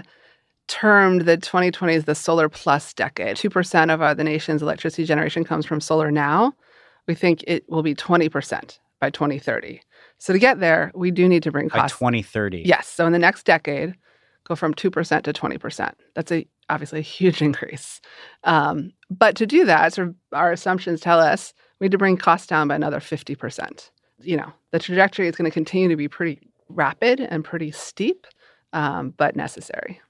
termed 0.69 1.25
the 1.25 1.38
2020s 1.38 2.05
the 2.05 2.15
solar 2.15 2.48
plus 2.48 2.93
decade. 2.93 3.36
2% 3.36 3.93
of 3.93 4.01
uh, 4.01 4.13
the 4.13 4.24
nation's 4.24 4.62
electricity 4.62 5.03
generation 5.03 5.43
comes 5.43 5.65
from 5.65 5.81
solar 5.81 6.10
now 6.10 6.53
we 7.08 7.16
think 7.16 7.44
it 7.48 7.70
will 7.70 7.84
be 7.84 7.96
20% 7.96 8.80
by 9.00 9.10
2030. 9.10 9.82
So 10.18 10.34
to 10.34 10.40
get 10.40 10.60
there, 10.60 10.92
we 10.96 11.12
do 11.12 11.28
need 11.28 11.44
to 11.44 11.52
bring 11.52 11.70
costs. 11.70 11.96
By 11.96 12.12
2030. 12.12 12.64
Yes. 12.66 12.88
So 12.88 13.06
in 13.06 13.14
the 13.14 13.20
next 13.20 13.46
decade, 13.46 13.96
go 14.46 14.56
from 14.56 14.74
2% 14.74 15.24
to 15.24 15.34
20%. 15.34 15.94
That's 16.16 16.32
a 16.32 16.48
obviously 16.70 17.00
a 17.00 17.04
huge 17.04 17.42
increase. 17.50 18.02
Um, 18.44 18.92
but 19.10 19.36
to 19.38 19.46
do 19.46 19.66
that, 19.66 19.94
sort 19.94 20.10
of 20.10 20.16
our 20.34 20.52
assumptions 20.52 21.02
tell 21.02 21.20
us 21.20 21.54
we 21.80 21.86
need 21.86 21.92
to 21.92 21.98
bring 21.98 22.18
costs 22.18 22.48
down 22.48 22.68
by 22.68 22.76
another 22.76 23.00
50%. 23.00 23.90
You 24.22 24.38
know, 24.38 24.52
the 24.72 24.80
trajectory 24.80 25.28
is 25.28 25.36
going 25.36 25.50
to 25.50 25.54
continue 25.54 25.90
to 25.90 25.96
be 25.96 26.08
pretty 26.08 26.40
rapid 26.70 27.20
and 27.20 27.46
pretty 27.46 27.72
steep, 27.72 28.26
um, 28.74 29.14
but 29.16 29.36
necessary. 29.36 30.02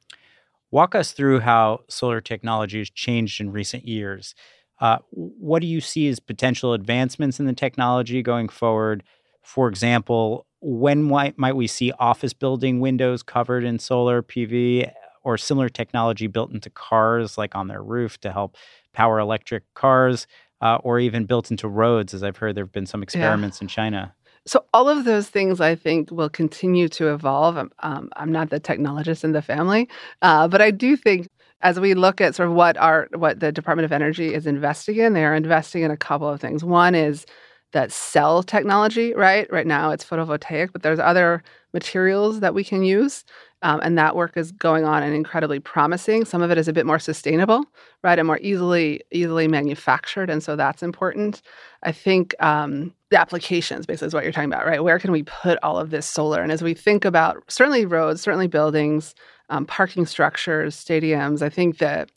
Walk 0.71 0.95
us 0.95 1.11
through 1.11 1.41
how 1.41 1.81
solar 1.87 2.21
technology 2.21 2.79
has 2.79 2.89
changed 2.89 3.39
in 3.39 3.51
recent 3.51 3.85
years. 3.87 4.33
Uh, 4.79 4.99
what 5.11 5.61
do 5.61 5.67
you 5.67 5.81
see 5.81 6.07
as 6.07 6.19
potential 6.19 6.73
advancements 6.73 7.39
in 7.39 7.45
the 7.45 7.53
technology 7.53 8.21
going 8.21 8.49
forward? 8.49 9.03
For 9.41 9.67
example, 9.67 10.45
when 10.61 11.03
might, 11.03 11.37
might 11.37 11.55
we 11.55 11.67
see 11.67 11.91
office 11.99 12.33
building 12.33 12.79
windows 12.79 13.23
covered 13.23 13.63
in 13.63 13.79
solar 13.79 14.21
PV 14.21 14.91
or 15.23 15.37
similar 15.37 15.69
technology 15.69 16.27
built 16.27 16.51
into 16.51 16.69
cars, 16.69 17.37
like 17.37 17.55
on 17.55 17.67
their 17.67 17.81
roof 17.81 18.19
to 18.21 18.31
help 18.31 18.55
power 18.93 19.19
electric 19.19 19.63
cars, 19.73 20.27
uh, 20.61 20.77
or 20.83 20.99
even 20.99 21.25
built 21.25 21.51
into 21.51 21.67
roads, 21.67 22.13
as 22.13 22.23
I've 22.23 22.37
heard 22.37 22.55
there 22.55 22.63
have 22.63 22.71
been 22.71 22.85
some 22.85 23.03
experiments 23.03 23.59
yeah. 23.59 23.65
in 23.65 23.67
China? 23.67 24.15
So 24.45 24.63
all 24.73 24.87
of 24.87 25.03
those 25.03 25.27
things 25.27 25.59
I 25.59 25.75
think 25.75 26.09
will 26.09 26.29
continue 26.29 26.87
to 26.89 27.13
evolve. 27.13 27.57
Um, 27.57 27.71
um 27.79 28.09
I'm 28.15 28.31
not 28.31 28.49
the 28.49 28.59
technologist 28.59 29.23
in 29.23 29.33
the 29.33 29.41
family, 29.41 29.89
uh, 30.21 30.47
but 30.47 30.61
I 30.61 30.71
do 30.71 30.95
think 30.95 31.27
as 31.61 31.79
we 31.79 31.93
look 31.93 32.21
at 32.21 32.35
sort 32.35 32.49
of 32.49 32.55
what 32.55 32.77
our 32.77 33.07
what 33.15 33.39
the 33.39 33.51
Department 33.51 33.85
of 33.85 33.91
Energy 33.91 34.33
is 34.33 34.45
investing 34.45 34.97
in, 34.97 35.13
they 35.13 35.25
are 35.25 35.35
investing 35.35 35.83
in 35.83 35.91
a 35.91 35.97
couple 35.97 36.29
of 36.29 36.39
things. 36.39 36.63
One 36.63 36.95
is 36.95 37.25
that 37.73 37.91
cell 37.91 38.43
technology, 38.43 39.13
right? 39.13 39.51
Right 39.51 39.67
now 39.67 39.91
it's 39.91 40.05
photovoltaic, 40.05 40.71
but 40.71 40.83
there's 40.83 40.99
other 40.99 41.43
materials 41.73 42.39
that 42.39 42.53
we 42.53 42.63
can 42.63 42.83
use. 42.83 43.23
Um, 43.63 43.79
and 43.83 43.97
that 43.97 44.15
work 44.15 44.37
is 44.37 44.51
going 44.51 44.85
on 44.85 45.01
and 45.01 45.15
incredibly 45.15 45.59
promising. 45.59 46.25
Some 46.25 46.43
of 46.43 46.51
it 46.51 46.59
is 46.59 46.67
a 46.67 46.73
bit 46.73 46.85
more 46.85 46.99
sustainable, 46.99 47.65
right, 48.03 48.19
and 48.19 48.27
more 48.27 48.37
easily 48.39 49.01
easily 49.11 49.47
manufactured, 49.47 50.29
and 50.29 50.43
so 50.43 50.55
that's 50.55 50.83
important. 50.83 51.41
I 51.81 51.91
think 51.91 52.35
um, 52.39 52.93
the 53.09 53.19
applications, 53.19 53.87
basically, 53.87 54.07
is 54.07 54.13
what 54.13 54.23
you're 54.23 54.31
talking 54.31 54.51
about, 54.51 54.67
right? 54.67 54.83
Where 54.83 54.99
can 54.99 55.11
we 55.11 55.23
put 55.23 55.57
all 55.63 55.79
of 55.79 55.89
this 55.89 56.05
solar? 56.05 56.43
And 56.43 56.51
as 56.51 56.61
we 56.61 56.75
think 56.75 57.03
about 57.03 57.43
certainly 57.47 57.85
roads, 57.85 58.21
certainly 58.21 58.47
buildings, 58.47 59.15
um, 59.49 59.65
parking 59.65 60.05
structures, 60.05 60.75
stadiums. 60.75 61.41
I 61.41 61.49
think 61.49 61.77
that 61.77 62.11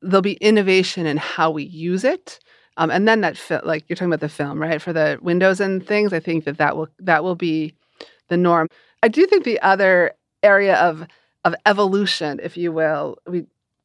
there'll 0.00 0.22
be 0.22 0.34
innovation 0.34 1.06
in 1.06 1.16
how 1.16 1.50
we 1.50 1.64
use 1.64 2.04
it. 2.04 2.38
Um, 2.76 2.90
and 2.90 3.06
then 3.06 3.20
that 3.20 3.36
fi- 3.36 3.60
like 3.60 3.84
you're 3.88 3.96
talking 3.96 4.08
about 4.08 4.20
the 4.20 4.28
film, 4.28 4.60
right? 4.60 4.80
For 4.80 4.92
the 4.92 5.18
windows 5.20 5.60
and 5.60 5.86
things, 5.86 6.12
I 6.12 6.20
think 6.20 6.44
that 6.44 6.58
that 6.58 6.76
will 6.76 6.88
that 6.98 7.22
will 7.22 7.34
be 7.34 7.74
the 8.28 8.36
norm. 8.36 8.68
I 9.02 9.08
do 9.08 9.26
think 9.26 9.44
the 9.44 9.60
other 9.60 10.12
area 10.42 10.76
of 10.76 11.06
of 11.44 11.54
evolution, 11.66 12.40
if 12.42 12.56
you 12.56 12.72
will, 12.72 13.18
we 13.26 13.44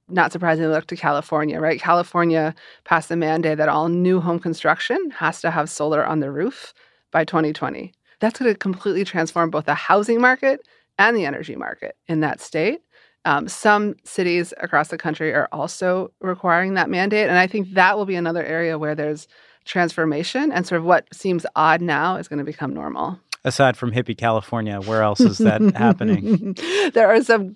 not 0.10 0.32
surprisingly 0.32 0.72
look 0.72 0.88
to 0.88 0.96
California, 0.96 1.60
right? 1.60 1.82
California 1.82 2.56
passed 2.86 3.12
a 3.12 3.16
mandate 3.16 3.58
that 3.58 3.68
all 3.68 3.90
new 3.90 4.22
home 4.22 4.40
construction 4.40 5.12
has 5.12 5.42
to 5.42 5.52
have 5.52 5.70
solar 5.70 6.06
on 6.06 6.22
the 6.22 6.32
roof 6.32 6.74
by 7.12 7.26
2020. 7.26 7.92
That's 8.20 8.40
going 8.40 8.52
to 8.52 8.58
completely 8.58 9.04
transform 9.04 9.50
both 9.50 9.66
the 9.66 9.76
housing 9.76 10.22
market 10.22 10.66
and 10.98 11.16
the 11.16 11.26
energy 11.26 11.56
market 11.56 11.96
in 12.08 12.22
that 12.22 12.42
state. 12.42 12.82
Um, 13.26 13.48
some 13.50 13.96
cities 14.06 14.54
across 14.62 14.88
the 14.88 14.98
country 14.98 15.34
are 15.34 15.50
also 15.52 16.12
requiring 16.22 16.76
that 16.76 16.90
mandate. 16.90 17.28
And 17.28 17.38
I 17.38 17.46
think 17.46 17.74
that 17.74 17.98
will 17.98 18.06
be 18.06 18.16
another 18.16 18.44
area 18.44 18.80
where 18.80 18.96
there's 18.96 19.28
transformation 19.66 20.52
and 20.52 20.66
sort 20.66 20.80
of 20.80 20.86
what 20.86 21.14
seems 21.14 21.46
odd 21.56 21.82
now 21.82 22.16
is 22.16 22.28
going 22.28 22.40
to 22.40 22.46
become 22.46 22.74
normal. 22.74 23.20
Aside 23.44 23.78
from 23.78 23.92
hippie 23.92 24.18
California, 24.18 24.80
where 24.82 25.04
else 25.04 25.20
is 25.20 25.38
that 25.38 25.62
happening? 25.76 26.56
There 26.94 27.08
are 27.08 27.22
some 27.24 27.56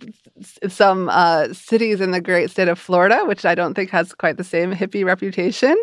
some 0.67 1.10
uh, 1.10 1.53
cities 1.53 2.00
in 2.00 2.12
the 2.12 2.21
great 2.21 2.50
state 2.50 2.67
of 2.67 2.79
Florida, 2.79 3.24
which 3.25 3.45
I 3.45 3.55
don't 3.55 3.74
think 3.74 3.89
has 3.89 4.13
quite 4.13 4.38
the 4.38 4.43
same 4.43 4.74
hippie 4.74 5.03
reputation, 5.03 5.75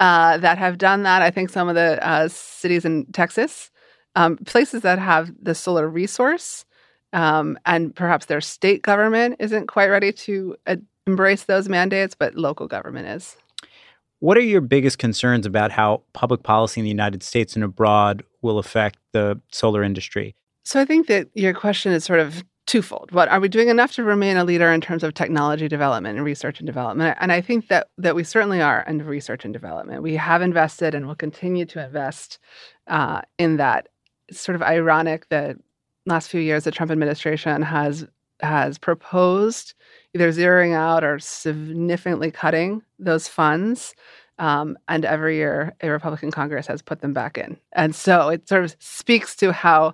uh, 0.00 0.38
that 0.38 0.58
have 0.58 0.78
done 0.78 1.02
that. 1.04 1.22
I 1.22 1.30
think 1.30 1.50
some 1.50 1.68
of 1.68 1.74
the 1.74 2.06
uh, 2.06 2.28
cities 2.28 2.84
in 2.84 3.06
Texas, 3.12 3.70
um, 4.14 4.36
places 4.38 4.82
that 4.82 4.98
have 4.98 5.32
the 5.40 5.54
solar 5.54 5.88
resource, 5.88 6.64
um, 7.12 7.58
and 7.66 7.94
perhaps 7.94 8.26
their 8.26 8.40
state 8.40 8.82
government 8.82 9.36
isn't 9.38 9.66
quite 9.66 9.88
ready 9.88 10.12
to 10.12 10.56
uh, 10.66 10.76
embrace 11.06 11.44
those 11.44 11.68
mandates, 11.68 12.14
but 12.14 12.34
local 12.34 12.66
government 12.66 13.08
is. 13.08 13.36
What 14.20 14.36
are 14.36 14.42
your 14.42 14.60
biggest 14.60 14.98
concerns 14.98 15.46
about 15.46 15.70
how 15.70 16.02
public 16.12 16.42
policy 16.42 16.80
in 16.80 16.84
the 16.84 16.90
United 16.90 17.22
States 17.22 17.54
and 17.54 17.64
abroad 17.64 18.24
will 18.42 18.58
affect 18.58 18.98
the 19.12 19.40
solar 19.52 19.82
industry? 19.82 20.34
So 20.64 20.80
I 20.80 20.84
think 20.84 21.06
that 21.06 21.28
your 21.34 21.54
question 21.54 21.92
is 21.92 22.04
sort 22.04 22.20
of 22.20 22.44
twofold. 22.66 23.10
What 23.12 23.28
are 23.28 23.40
we 23.40 23.48
doing 23.48 23.68
enough 23.68 23.92
to 23.92 24.04
remain 24.04 24.36
a 24.36 24.44
leader 24.44 24.70
in 24.70 24.80
terms 24.80 25.02
of 25.02 25.14
technology 25.14 25.68
development 25.68 26.16
and 26.18 26.24
research 26.24 26.60
and 26.60 26.66
development? 26.66 27.16
And 27.20 27.32
I 27.32 27.40
think 27.40 27.68
that 27.68 27.88
that 27.96 28.14
we 28.14 28.24
certainly 28.24 28.60
are 28.60 28.84
in 28.86 29.04
research 29.04 29.44
and 29.44 29.54
development. 29.54 30.02
We 30.02 30.16
have 30.16 30.42
invested 30.42 30.94
and 30.94 31.06
will 31.06 31.14
continue 31.14 31.64
to 31.66 31.84
invest 31.84 32.38
uh, 32.86 33.22
in 33.38 33.56
that. 33.56 33.88
It's 34.28 34.40
sort 34.40 34.56
of 34.56 34.62
ironic 34.62 35.28
that 35.30 35.56
last 36.08 36.28
few 36.28 36.40
years 36.40 36.64
the 36.64 36.70
Trump 36.70 36.90
administration 36.90 37.62
has 37.62 38.06
has 38.40 38.78
proposed 38.78 39.74
either 40.14 40.30
zeroing 40.30 40.74
out 40.74 41.04
or 41.04 41.18
significantly 41.18 42.30
cutting 42.30 42.82
those 42.98 43.28
funds. 43.28 43.94
Um, 44.38 44.78
and 44.86 45.04
every 45.04 45.36
year, 45.36 45.74
a 45.80 45.90
Republican 45.90 46.30
Congress 46.30 46.68
has 46.68 46.80
put 46.80 47.00
them 47.00 47.12
back 47.12 47.36
in. 47.36 47.58
And 47.72 47.94
so 47.94 48.28
it 48.28 48.48
sort 48.48 48.64
of 48.64 48.76
speaks 48.78 49.34
to 49.36 49.52
how 49.52 49.92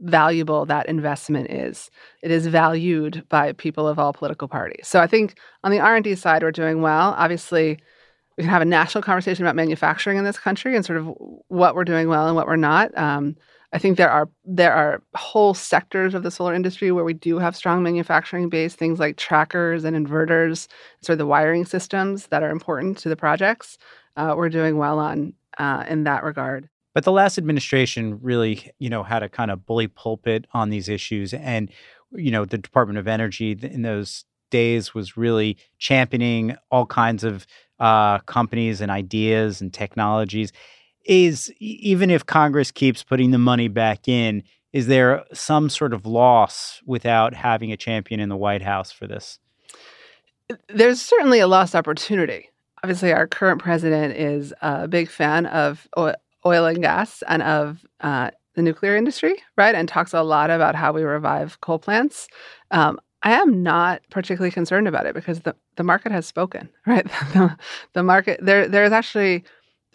valuable 0.00 0.66
that 0.66 0.86
investment 0.88 1.50
is. 1.50 1.90
It 2.22 2.32
is 2.32 2.48
valued 2.48 3.24
by 3.28 3.52
people 3.52 3.86
of 3.86 3.98
all 3.98 4.12
political 4.12 4.48
parties. 4.48 4.88
So 4.88 5.00
I 5.00 5.06
think 5.06 5.38
on 5.62 5.70
the 5.70 5.78
R&D 5.78 6.16
side, 6.16 6.42
we're 6.42 6.50
doing 6.50 6.82
well. 6.82 7.14
Obviously, 7.16 7.78
we 8.36 8.42
can 8.42 8.50
have 8.50 8.62
a 8.62 8.66
national 8.66 9.02
conversation 9.02 9.44
about 9.44 9.54
manufacturing 9.54 10.18
in 10.18 10.24
this 10.24 10.38
country 10.38 10.74
and 10.74 10.84
sort 10.84 10.98
of 10.98 11.14
what 11.48 11.76
we're 11.76 11.84
doing 11.84 12.08
well 12.08 12.26
and 12.26 12.34
what 12.34 12.48
we're 12.48 12.56
not. 12.56 12.96
Um, 12.98 13.36
I 13.74 13.78
think 13.78 13.98
there 13.98 14.10
are 14.10 14.28
there 14.44 14.72
are 14.72 15.02
whole 15.16 15.52
sectors 15.52 16.14
of 16.14 16.22
the 16.22 16.30
solar 16.30 16.54
industry 16.54 16.92
where 16.92 17.04
we 17.04 17.12
do 17.12 17.40
have 17.40 17.56
strong 17.56 17.82
manufacturing 17.82 18.48
base, 18.48 18.74
things 18.74 19.00
like 19.00 19.16
trackers 19.16 19.84
and 19.84 19.96
inverters, 19.96 20.68
sort 21.02 21.14
of 21.14 21.18
the 21.18 21.26
wiring 21.26 21.64
systems 21.64 22.28
that 22.28 22.44
are 22.44 22.50
important 22.50 22.96
to 22.98 23.08
the 23.08 23.16
projects. 23.16 23.76
Uh, 24.16 24.34
we're 24.36 24.48
doing 24.48 24.78
well 24.78 25.00
on 25.00 25.34
uh, 25.58 25.84
in 25.88 26.04
that 26.04 26.22
regard. 26.22 26.68
But 26.94 27.02
the 27.02 27.10
last 27.10 27.36
administration 27.36 28.20
really, 28.22 28.70
you 28.78 28.88
know, 28.88 29.02
had 29.02 29.24
a 29.24 29.28
kind 29.28 29.50
of 29.50 29.66
bully 29.66 29.88
pulpit 29.88 30.46
on 30.52 30.70
these 30.70 30.88
issues. 30.88 31.34
And, 31.34 31.68
you 32.12 32.30
know, 32.30 32.44
the 32.44 32.58
Department 32.58 33.00
of 33.00 33.08
Energy 33.08 33.58
in 33.60 33.82
those 33.82 34.24
days 34.50 34.94
was 34.94 35.16
really 35.16 35.56
championing 35.78 36.56
all 36.70 36.86
kinds 36.86 37.24
of 37.24 37.44
uh, 37.80 38.18
companies 38.20 38.80
and 38.80 38.92
ideas 38.92 39.60
and 39.60 39.74
technologies. 39.74 40.52
Is 41.04 41.52
even 41.58 42.10
if 42.10 42.24
Congress 42.24 42.70
keeps 42.70 43.02
putting 43.02 43.30
the 43.30 43.38
money 43.38 43.68
back 43.68 44.08
in, 44.08 44.42
is 44.72 44.86
there 44.86 45.24
some 45.32 45.68
sort 45.68 45.92
of 45.92 46.06
loss 46.06 46.80
without 46.86 47.34
having 47.34 47.72
a 47.72 47.76
champion 47.76 48.20
in 48.20 48.28
the 48.28 48.36
White 48.36 48.62
House 48.62 48.90
for 48.90 49.06
this? 49.06 49.38
There's 50.68 51.00
certainly 51.00 51.40
a 51.40 51.46
lost 51.46 51.74
opportunity. 51.74 52.50
Obviously, 52.82 53.12
our 53.12 53.26
current 53.26 53.62
president 53.62 54.16
is 54.16 54.52
a 54.62 54.88
big 54.88 55.08
fan 55.08 55.46
of 55.46 55.86
oil 55.96 56.66
and 56.66 56.82
gas 56.82 57.22
and 57.28 57.42
of 57.42 57.84
uh, 58.00 58.30
the 58.54 58.62
nuclear 58.62 58.96
industry, 58.96 59.36
right? 59.56 59.74
And 59.74 59.88
talks 59.88 60.12
a 60.12 60.22
lot 60.22 60.50
about 60.50 60.74
how 60.74 60.92
we 60.92 61.02
revive 61.02 61.60
coal 61.60 61.78
plants. 61.78 62.28
Um, 62.70 62.98
I 63.22 63.32
am 63.32 63.62
not 63.62 64.02
particularly 64.10 64.50
concerned 64.50 64.86
about 64.86 65.06
it 65.06 65.14
because 65.14 65.40
the, 65.40 65.56
the 65.76 65.82
market 65.82 66.12
has 66.12 66.26
spoken, 66.26 66.68
right? 66.86 67.06
the, 67.32 67.56
the 67.94 68.02
market 68.02 68.40
there 68.42 68.68
there 68.68 68.84
is 68.84 68.92
actually 68.92 69.44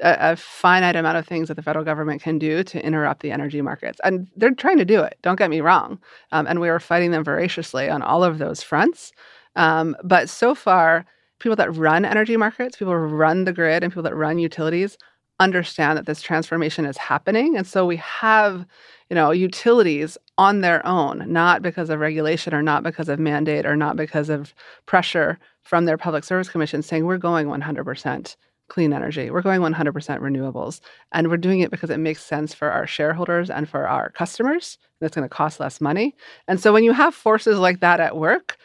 a, 0.01 0.32
a, 0.32 0.36
finite 0.36 0.96
amount 0.96 1.18
of 1.18 1.27
things 1.27 1.48
that 1.48 1.56
the 1.56 1.62
federal 1.62 1.86
government 1.86 2.22
can 2.22 2.39
do 2.39 2.63
to 2.63 2.86
interrupt 2.86 3.22
the 3.22 3.32
energy 3.32 3.62
markets, 3.62 4.00
and 4.03 4.27
they're 4.36 4.51
trying 4.51 4.77
to 4.77 4.86
do 4.86 5.01
it. 5.01 5.18
Don't 5.22 5.38
get 5.38 5.50
me 5.50 5.62
wrong, 5.62 6.00
um, 6.32 6.48
and 6.48 6.60
we 6.60 6.70
are 6.70 6.79
fighting 6.79 7.12
them 7.12 7.24
voraciously 7.24 7.89
on 7.89 8.01
all 8.01 8.24
of 8.24 8.38
those 8.38 8.62
fronts. 8.63 9.12
Um, 9.56 9.96
but 10.03 10.29
so 10.29 10.56
far, 10.56 11.06
people 11.39 11.56
that 11.56 11.75
run 11.75 12.06
energy 12.06 12.38
markets, 12.38 12.77
people 12.77 12.94
who 12.94 13.00
run 13.00 13.46
the 13.46 13.53
grid, 13.53 13.84
and 13.84 13.91
people 13.91 14.03
that 14.03 14.15
run 14.15 14.39
utilities 14.39 14.98
understand 15.39 15.98
that 15.98 16.06
this 16.06 16.22
transformation 16.22 16.86
is 16.86 16.98
happening. 16.98 17.56
And 17.56 17.65
so 17.65 17.86
we 17.86 17.96
have, 17.98 18.65
you 19.10 19.15
know, 19.15 19.32
utilities 19.32 20.18
on 20.38 20.62
their 20.62 20.86
own, 20.86 21.24
not 21.32 21.62
because 21.62 21.89
of 21.89 22.00
regulation 22.00 22.53
or 22.53 22.62
not 22.62 22.84
because 22.84 23.10
of 23.10 23.20
mandate 23.20 23.65
or 23.65 23.75
not 23.75 23.96
because 23.96 24.29
of 24.29 24.53
pressure 24.86 25.39
from 25.62 25.86
their 25.86 25.98
public 25.98 26.24
service 26.24 26.50
commission 26.50 26.82
saying 26.82 27.06
we're 27.06 27.18
going 27.18 27.48
100% 27.48 28.36
clean 28.69 28.93
energy. 28.93 29.29
We're 29.29 29.41
going 29.41 29.61
100% 29.61 29.93
renewables. 29.93 30.79
And 31.11 31.29
we're 31.29 31.38
doing 31.38 31.59
it 31.59 31.71
because 31.71 31.89
it 31.89 31.97
makes 31.97 32.23
sense 32.23 32.53
for 32.53 32.71
our 32.71 32.88
shareholders 32.88 33.49
and 33.49 33.67
for 33.67 33.88
our 33.88 34.09
customers. 34.11 34.77
That's 35.01 35.15
going 35.15 35.27
to 35.27 35.29
cost 35.29 35.59
less 35.59 35.81
money. 35.81 36.15
And 36.47 36.59
so 36.59 36.71
when 36.71 36.83
you 36.83 36.93
have 36.93 37.13
forces 37.13 37.57
like 37.59 37.79
that 37.81 37.99
at 37.99 38.17
work, 38.17 38.57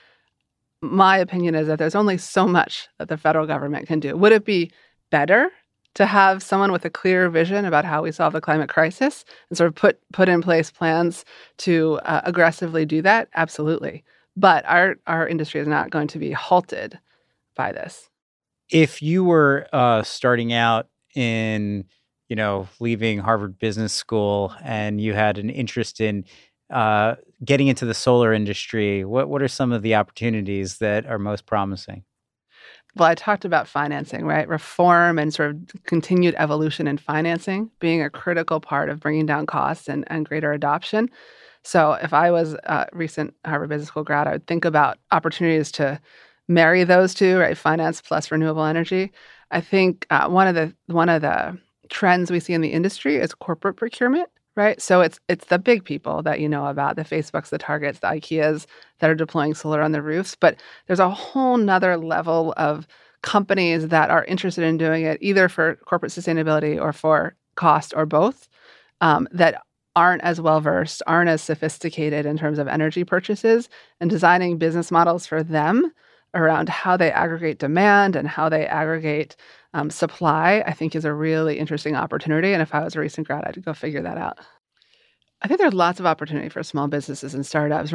my 0.80 1.18
opinion 1.18 1.54
is 1.54 1.66
that 1.66 1.78
there's 1.78 1.94
only 1.94 2.18
so 2.18 2.46
much 2.46 2.88
that 2.98 3.08
the 3.08 3.16
federal 3.16 3.46
government 3.46 3.86
can 3.86 4.00
do. 4.00 4.16
Would 4.16 4.32
it 4.32 4.44
be 4.44 4.70
better 5.10 5.50
to 5.94 6.06
have 6.06 6.42
someone 6.42 6.72
with 6.72 6.84
a 6.84 6.90
clear 6.90 7.30
vision 7.30 7.64
about 7.64 7.84
how 7.84 8.02
we 8.02 8.12
solve 8.12 8.32
the 8.32 8.40
climate 8.40 8.68
crisis 8.68 9.24
and 9.48 9.56
sort 9.56 9.68
of 9.68 9.74
put 9.74 10.00
put 10.12 10.28
in 10.28 10.42
place 10.42 10.70
plans 10.70 11.24
to 11.58 12.00
uh, 12.04 12.20
aggressively 12.24 12.84
do 12.84 13.00
that 13.02 13.28
absolutely 13.34 14.04
but 14.36 14.64
our 14.66 14.96
our 15.06 15.26
industry 15.26 15.60
is 15.60 15.68
not 15.68 15.90
going 15.90 16.08
to 16.08 16.18
be 16.18 16.32
halted 16.32 16.98
by 17.54 17.72
this 17.72 18.10
if 18.70 19.02
you 19.02 19.24
were 19.24 19.66
uh, 19.72 20.02
starting 20.02 20.52
out 20.52 20.88
in 21.14 21.84
you 22.28 22.36
know 22.36 22.68
leaving 22.80 23.18
harvard 23.18 23.58
business 23.58 23.92
school 23.92 24.54
and 24.62 25.00
you 25.00 25.14
had 25.14 25.38
an 25.38 25.50
interest 25.50 26.00
in 26.00 26.24
uh, 26.70 27.14
getting 27.44 27.68
into 27.68 27.84
the 27.84 27.94
solar 27.94 28.32
industry 28.32 29.04
what 29.04 29.28
what 29.28 29.42
are 29.42 29.48
some 29.48 29.72
of 29.72 29.82
the 29.82 29.94
opportunities 29.94 30.78
that 30.78 31.06
are 31.06 31.18
most 31.18 31.46
promising 31.46 32.04
well, 32.96 33.08
I 33.08 33.16
talked 33.16 33.44
about 33.44 33.66
financing, 33.66 34.24
right? 34.24 34.46
Reform 34.46 35.18
and 35.18 35.34
sort 35.34 35.50
of 35.50 35.56
continued 35.84 36.34
evolution 36.38 36.86
in 36.86 36.96
financing 36.96 37.70
being 37.80 38.00
a 38.00 38.10
critical 38.10 38.60
part 38.60 38.88
of 38.88 39.00
bringing 39.00 39.26
down 39.26 39.46
costs 39.46 39.88
and, 39.88 40.04
and 40.06 40.28
greater 40.28 40.52
adoption. 40.52 41.10
So, 41.64 41.94
if 41.94 42.12
I 42.12 42.30
was 42.30 42.54
a 42.64 42.86
recent 42.92 43.34
Harvard 43.44 43.70
Business 43.70 43.88
School 43.88 44.04
grad, 44.04 44.28
I 44.28 44.32
would 44.32 44.46
think 44.46 44.64
about 44.64 44.98
opportunities 45.10 45.72
to 45.72 46.00
marry 46.48 46.84
those 46.84 47.14
two, 47.14 47.38
right? 47.38 47.56
Finance 47.56 48.00
plus 48.00 48.30
renewable 48.30 48.64
energy. 48.64 49.12
I 49.50 49.60
think 49.60 50.06
uh, 50.10 50.28
one 50.28 50.48
of 50.48 50.54
the 50.54 50.74
one 50.86 51.08
of 51.08 51.22
the 51.22 51.58
trends 51.90 52.30
we 52.30 52.40
see 52.40 52.54
in 52.54 52.60
the 52.60 52.72
industry 52.72 53.16
is 53.16 53.34
corporate 53.34 53.76
procurement 53.76 54.28
right? 54.56 54.80
So 54.80 55.00
it's 55.00 55.18
it's 55.28 55.46
the 55.46 55.58
big 55.58 55.84
people 55.84 56.22
that 56.22 56.40
you 56.40 56.48
know 56.48 56.66
about, 56.66 56.96
the 56.96 57.02
Facebooks, 57.02 57.48
the 57.48 57.58
Targets, 57.58 57.98
the 58.00 58.08
IKEAs 58.08 58.66
that 59.00 59.10
are 59.10 59.14
deploying 59.14 59.54
solar 59.54 59.82
on 59.82 59.92
the 59.92 60.02
roofs. 60.02 60.34
But 60.34 60.60
there's 60.86 61.00
a 61.00 61.10
whole 61.10 61.56
nother 61.56 61.96
level 61.96 62.54
of 62.56 62.86
companies 63.22 63.88
that 63.88 64.10
are 64.10 64.24
interested 64.24 64.64
in 64.64 64.76
doing 64.76 65.04
it 65.04 65.18
either 65.20 65.48
for 65.48 65.76
corporate 65.86 66.12
sustainability 66.12 66.80
or 66.80 66.92
for 66.92 67.34
cost 67.56 67.94
or 67.96 68.06
both 68.06 68.48
um, 69.00 69.26
that 69.32 69.62
aren't 69.96 70.22
as 70.22 70.40
well 70.40 70.60
versed, 70.60 71.02
aren't 71.06 71.30
as 71.30 71.40
sophisticated 71.40 72.26
in 72.26 72.36
terms 72.36 72.58
of 72.58 72.68
energy 72.68 73.04
purchases 73.04 73.68
and 74.00 74.10
designing 74.10 74.58
business 74.58 74.90
models 74.90 75.26
for 75.26 75.42
them 75.42 75.90
around 76.34 76.68
how 76.68 76.96
they 76.96 77.10
aggregate 77.12 77.58
demand 77.58 78.16
and 78.16 78.28
how 78.28 78.48
they 78.48 78.66
aggregate 78.66 79.36
um, 79.72 79.90
supply, 79.90 80.62
I 80.66 80.72
think 80.72 80.94
is 80.94 81.04
a 81.04 81.12
really 81.12 81.58
interesting 81.58 81.96
opportunity. 81.96 82.52
And 82.52 82.62
if 82.62 82.74
I 82.74 82.82
was 82.84 82.96
a 82.96 83.00
recent 83.00 83.26
grad, 83.26 83.44
I'd 83.46 83.64
go 83.64 83.74
figure 83.74 84.02
that 84.02 84.18
out. 84.18 84.38
I 85.44 85.46
think 85.46 85.60
there's 85.60 85.74
lots 85.74 86.00
of 86.00 86.06
opportunity 86.06 86.48
for 86.48 86.62
small 86.62 86.88
businesses 86.88 87.34
and 87.34 87.44
startups. 87.44 87.92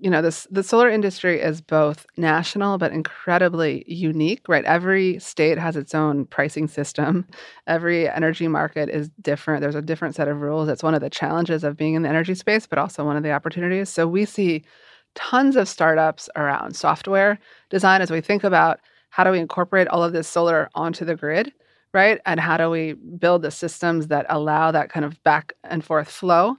You 0.00 0.08
know, 0.08 0.22
this 0.22 0.46
the 0.50 0.62
solar 0.62 0.88
industry 0.88 1.38
is 1.38 1.60
both 1.60 2.06
national 2.16 2.78
but 2.78 2.92
incredibly 2.92 3.84
unique, 3.86 4.48
right? 4.48 4.64
Every 4.64 5.18
state 5.18 5.58
has 5.58 5.76
its 5.76 5.94
own 5.94 6.24
pricing 6.24 6.66
system. 6.66 7.26
Every 7.66 8.08
energy 8.08 8.48
market 8.48 8.88
is 8.88 9.10
different. 9.20 9.60
There's 9.60 9.74
a 9.74 9.82
different 9.82 10.14
set 10.14 10.28
of 10.28 10.40
rules. 10.40 10.70
It's 10.70 10.82
one 10.82 10.94
of 10.94 11.02
the 11.02 11.10
challenges 11.10 11.62
of 11.62 11.76
being 11.76 11.92
in 11.92 12.02
the 12.02 12.08
energy 12.08 12.34
space, 12.34 12.66
but 12.66 12.78
also 12.78 13.04
one 13.04 13.18
of 13.18 13.22
the 13.22 13.32
opportunities. 13.32 13.90
So 13.90 14.08
we 14.08 14.24
see 14.24 14.64
tons 15.18 15.56
of 15.56 15.68
startups 15.68 16.30
around 16.36 16.76
software 16.76 17.40
design 17.70 18.00
as 18.00 18.10
we 18.10 18.20
think 18.20 18.44
about 18.44 18.78
how 19.10 19.24
do 19.24 19.32
we 19.32 19.40
incorporate 19.40 19.88
all 19.88 20.04
of 20.04 20.12
this 20.12 20.28
solar 20.28 20.70
onto 20.76 21.04
the 21.04 21.16
grid, 21.16 21.52
right? 21.92 22.20
And 22.24 22.38
how 22.38 22.56
do 22.56 22.70
we 22.70 22.92
build 22.92 23.42
the 23.42 23.50
systems 23.50 24.06
that 24.06 24.26
allow 24.28 24.70
that 24.70 24.90
kind 24.90 25.04
of 25.04 25.20
back 25.24 25.54
and 25.64 25.84
forth 25.84 26.08
flow? 26.08 26.56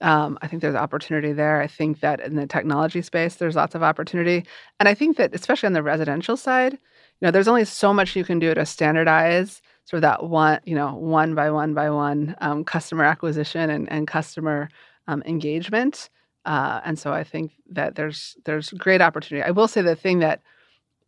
Um, 0.00 0.38
I 0.42 0.48
think 0.48 0.60
there's 0.60 0.74
opportunity 0.74 1.32
there. 1.32 1.60
I 1.60 1.68
think 1.68 2.00
that 2.00 2.20
in 2.20 2.34
the 2.34 2.48
technology 2.48 3.00
space, 3.00 3.36
there's 3.36 3.54
lots 3.54 3.76
of 3.76 3.84
opportunity. 3.84 4.44
And 4.80 4.88
I 4.88 4.94
think 4.94 5.16
that, 5.18 5.32
especially 5.32 5.68
on 5.68 5.74
the 5.74 5.82
residential 5.82 6.36
side, 6.36 6.72
you 6.72 7.26
know, 7.26 7.30
there's 7.30 7.48
only 7.48 7.64
so 7.64 7.94
much 7.94 8.16
you 8.16 8.24
can 8.24 8.40
do 8.40 8.54
to 8.54 8.66
standardize 8.66 9.62
sort 9.84 9.98
of 9.98 10.02
that 10.02 10.24
one, 10.24 10.58
you 10.64 10.74
know, 10.74 10.94
one 10.96 11.36
by 11.36 11.50
one 11.50 11.74
by 11.74 11.90
one 11.90 12.34
um, 12.40 12.64
customer 12.64 13.04
acquisition 13.04 13.70
and, 13.70 13.90
and 13.92 14.08
customer 14.08 14.68
um, 15.06 15.22
engagement. 15.26 16.08
Uh, 16.44 16.80
and 16.84 16.98
so 16.98 17.12
I 17.12 17.24
think 17.24 17.52
that 17.70 17.94
there's 17.94 18.36
there's 18.44 18.70
great 18.70 19.00
opportunity. 19.00 19.46
I 19.46 19.50
will 19.50 19.68
say 19.68 19.82
the 19.82 19.96
thing 19.96 20.20
that 20.20 20.42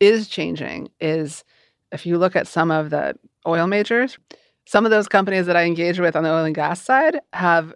is 0.00 0.28
changing 0.28 0.90
is 1.00 1.44
if 1.90 2.06
you 2.06 2.18
look 2.18 2.36
at 2.36 2.46
some 2.46 2.70
of 2.70 2.90
the 2.90 3.14
oil 3.46 3.66
majors, 3.66 4.18
some 4.66 4.84
of 4.84 4.90
those 4.90 5.08
companies 5.08 5.46
that 5.46 5.56
I 5.56 5.64
engage 5.64 5.98
with 5.98 6.16
on 6.16 6.22
the 6.22 6.30
oil 6.30 6.44
and 6.44 6.54
gas 6.54 6.82
side 6.82 7.20
have 7.32 7.74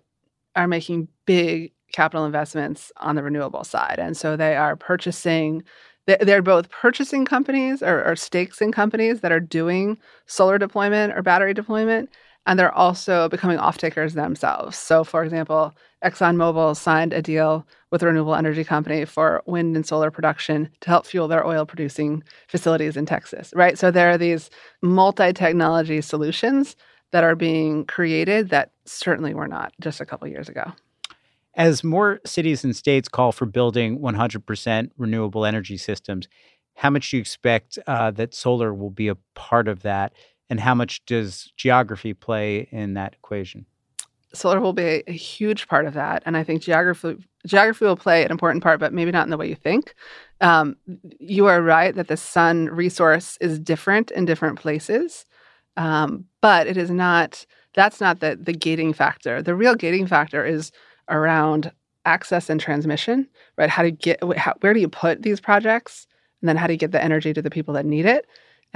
are 0.54 0.68
making 0.68 1.08
big 1.24 1.72
capital 1.92 2.24
investments 2.24 2.92
on 2.98 3.16
the 3.16 3.22
renewable 3.22 3.64
side. 3.64 3.98
And 3.98 4.16
so 4.16 4.36
they 4.36 4.56
are 4.56 4.76
purchasing 4.76 5.62
they're 6.06 6.42
both 6.42 6.70
purchasing 6.70 7.24
companies 7.24 7.82
or, 7.82 8.04
or 8.04 8.14
stakes 8.14 8.60
in 8.60 8.70
companies 8.70 9.22
that 9.22 9.32
are 9.32 9.40
doing 9.40 9.98
solar 10.26 10.56
deployment 10.56 11.12
or 11.12 11.22
battery 11.22 11.52
deployment 11.52 12.10
and 12.46 12.58
they're 12.58 12.74
also 12.74 13.28
becoming 13.28 13.58
off 13.58 13.76
takers 13.76 14.14
themselves. 14.14 14.78
So, 14.78 15.04
for 15.04 15.24
example, 15.24 15.76
ExxonMobil 16.04 16.76
signed 16.76 17.12
a 17.12 17.20
deal 17.20 17.66
with 17.90 18.02
a 18.02 18.06
renewable 18.06 18.34
energy 18.34 18.64
company 18.64 19.04
for 19.04 19.42
wind 19.46 19.76
and 19.76 19.84
solar 19.84 20.10
production 20.10 20.70
to 20.80 20.88
help 20.88 21.06
fuel 21.06 21.28
their 21.28 21.46
oil 21.46 21.66
producing 21.66 22.22
facilities 22.48 22.96
in 22.96 23.06
Texas, 23.06 23.52
right? 23.54 23.78
So, 23.78 23.90
there 23.90 24.10
are 24.10 24.18
these 24.18 24.50
multi 24.82 25.32
technology 25.32 26.00
solutions 26.00 26.76
that 27.12 27.24
are 27.24 27.36
being 27.36 27.84
created 27.84 28.50
that 28.50 28.72
certainly 28.84 29.34
were 29.34 29.48
not 29.48 29.72
just 29.80 30.00
a 30.00 30.06
couple 30.06 30.28
years 30.28 30.48
ago. 30.48 30.72
As 31.54 31.82
more 31.82 32.20
cities 32.26 32.64
and 32.64 32.76
states 32.76 33.08
call 33.08 33.32
for 33.32 33.46
building 33.46 33.98
100% 34.00 34.90
renewable 34.98 35.46
energy 35.46 35.78
systems, 35.78 36.28
how 36.74 36.90
much 36.90 37.10
do 37.10 37.16
you 37.16 37.20
expect 37.22 37.78
uh, 37.86 38.10
that 38.12 38.34
solar 38.34 38.74
will 38.74 38.90
be 38.90 39.08
a 39.08 39.16
part 39.34 39.66
of 39.66 39.82
that? 39.82 40.12
And 40.48 40.60
how 40.60 40.74
much 40.74 41.04
does 41.06 41.52
geography 41.56 42.14
play 42.14 42.68
in 42.70 42.94
that 42.94 43.14
equation? 43.14 43.66
Solar 44.32 44.60
will 44.60 44.72
be 44.72 45.02
a, 45.06 45.12
huge 45.12 45.66
part 45.66 45.86
of 45.86 45.94
that, 45.94 46.22
and 46.26 46.36
I 46.36 46.44
think 46.44 46.62
geography 46.62 47.16
geography 47.46 47.84
will 47.84 47.96
play 47.96 48.24
an 48.24 48.30
important 48.30 48.62
part, 48.62 48.80
but 48.80 48.92
maybe 48.92 49.10
not 49.10 49.24
in 49.24 49.30
the 49.30 49.36
way 49.36 49.48
you 49.48 49.54
think. 49.54 49.94
Um, 50.40 50.76
you 51.20 51.46
are 51.46 51.62
right 51.62 51.94
that 51.94 52.08
the 52.08 52.16
sun 52.16 52.66
resource 52.66 53.38
is 53.40 53.58
different 53.58 54.10
in 54.10 54.24
different 54.24 54.58
places, 54.58 55.24
um, 55.76 56.24
but 56.40 56.66
it 56.66 56.76
is 56.76 56.90
not. 56.90 57.46
That's 57.74 58.00
not 58.00 58.20
the 58.20 58.38
the 58.40 58.52
gating 58.52 58.92
factor. 58.92 59.42
The 59.42 59.54
real 59.54 59.74
gating 59.74 60.06
factor 60.06 60.44
is 60.44 60.72
around 61.08 61.72
access 62.04 62.50
and 62.50 62.60
transmission, 62.60 63.28
right? 63.56 63.70
How 63.70 63.82
to 63.82 63.90
get 63.90 64.22
how, 64.36 64.54
where 64.60 64.74
do 64.74 64.80
you 64.80 64.88
put 64.88 65.22
these 65.22 65.40
projects, 65.40 66.06
and 66.40 66.48
then 66.48 66.56
how 66.56 66.66
do 66.66 66.72
you 66.72 66.78
get 66.78 66.92
the 66.92 67.02
energy 67.02 67.32
to 67.32 67.42
the 67.42 67.50
people 67.50 67.74
that 67.74 67.86
need 67.86 68.06
it? 68.06 68.26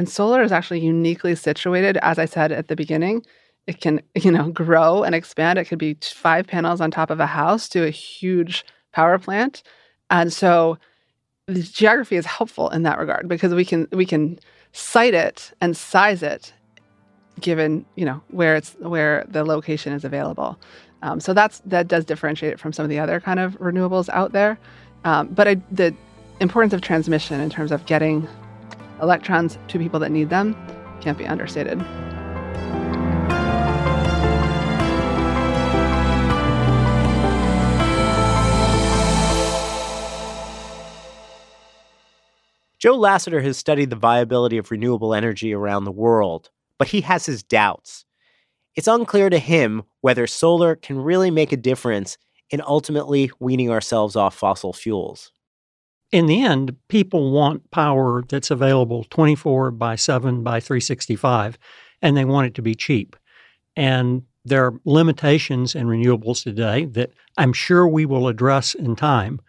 And 0.01 0.09
solar 0.09 0.41
is 0.41 0.51
actually 0.51 0.81
uniquely 0.81 1.35
situated, 1.35 1.99
as 1.99 2.19
I 2.19 2.25
said 2.25 2.53
at 2.53 2.69
the 2.69 2.75
beginning, 2.75 3.23
it 3.67 3.83
can 3.83 4.01
you 4.15 4.31
know 4.31 4.51
grow 4.51 5.03
and 5.03 5.15
expand. 5.15 5.59
It 5.59 5.67
could 5.67 5.79
be 5.79 5.99
five 6.03 6.47
panels 6.47 6.81
on 6.81 6.91
top 6.91 7.11
of 7.11 7.21
a 7.21 7.27
house 7.27 7.69
to 7.69 7.87
a 7.87 7.91
huge 7.91 8.65
power 8.95 9.19
plant, 9.19 9.63
and 10.09 10.33
so 10.33 10.79
the 11.49 11.61
geography 11.63 12.17
is 12.17 12.25
helpful 12.25 12.71
in 12.71 12.83
that 12.85 12.99
regard 12.99 13.29
because 13.29 13.53
we 13.53 13.63
can 13.63 13.89
we 13.93 14.07
can 14.07 14.39
site 14.73 15.13
it 15.13 15.53
and 15.61 15.77
size 15.77 16.23
it 16.23 16.55
given 17.39 17.85
you 17.95 18.07
know 18.07 18.23
where 18.29 18.57
it's 18.57 18.75
where 18.79 19.27
the 19.29 19.45
location 19.45 19.93
is 19.93 20.03
available. 20.03 20.59
Um, 21.03 21.21
so 21.21 21.35
that's 21.35 21.59
that 21.67 21.89
does 21.89 22.07
differentiate 22.07 22.55
it 22.55 22.59
from 22.59 22.73
some 22.73 22.85
of 22.85 22.89
the 22.89 22.99
other 22.99 23.21
kind 23.21 23.39
of 23.39 23.59
renewables 23.59 24.09
out 24.09 24.33
there. 24.33 24.59
Um, 25.05 25.29
but 25.29 25.47
I, 25.47 25.57
the 25.71 25.95
importance 26.41 26.73
of 26.73 26.81
transmission 26.81 27.39
in 27.39 27.51
terms 27.51 27.71
of 27.71 27.85
getting 27.85 28.27
electrons 29.03 29.59
to 29.69 29.79
people 29.79 30.01
that 30.01 30.11
need 30.11 30.31
them 30.31 30.57
can't 31.01 31.19
be 31.19 31.27
understated. 31.27 31.79
Joe 42.79 42.97
Lassiter 42.97 43.43
has 43.43 43.59
studied 43.59 43.91
the 43.91 43.97
viability 43.97 44.57
of 44.57 44.71
renewable 44.71 45.13
energy 45.13 45.53
around 45.53 45.85
the 45.85 45.93
world, 45.93 46.49
but 46.79 46.89
he 46.89 47.03
has 47.03 47.27
his 47.27 47.43
doubts. 47.43 48.07
It's 48.75 48.89
unclear 48.89 49.29
to 49.29 49.39
him 49.39 49.83
whether 50.01 50.27
solar 50.27 50.77
can 50.77 50.99
really 50.99 51.31
make 51.31 51.53
a 51.53 51.59
difference 51.59 52.17
in 52.49 52.63
ultimately 52.67 53.31
weaning 53.39 53.71
ourselves 53.71 54.17
off 54.17 54.35
fossil 54.35 54.73
fuels. 54.73 55.31
In 56.13 56.27
the 56.27 56.43
end, 56.43 56.77
people 56.89 57.31
want 57.31 57.71
power 57.71 58.25
that's 58.29 58.51
available 58.51 59.05
24 59.05 59.71
by 59.71 59.95
7 59.95 60.43
by 60.43 60.59
365, 60.59 61.57
and 62.03 62.17
they 62.17 62.25
want 62.25 62.49
it 62.49 62.55
to 62.55 62.63
be 62.63 62.75
cheap. 62.75 63.17
And 63.77 64.23
there 64.45 64.67
are 64.67 64.81
limitations 64.85 65.75
in 65.75 65.87
renewables 65.87 66.43
today 66.43 66.87
that 66.87 67.11
I'm 67.37 67.53
sure 67.53 67.87
we 67.87 68.07
will 68.07 68.27
address 68.27 68.75
in 68.75 68.97
time 68.97 69.41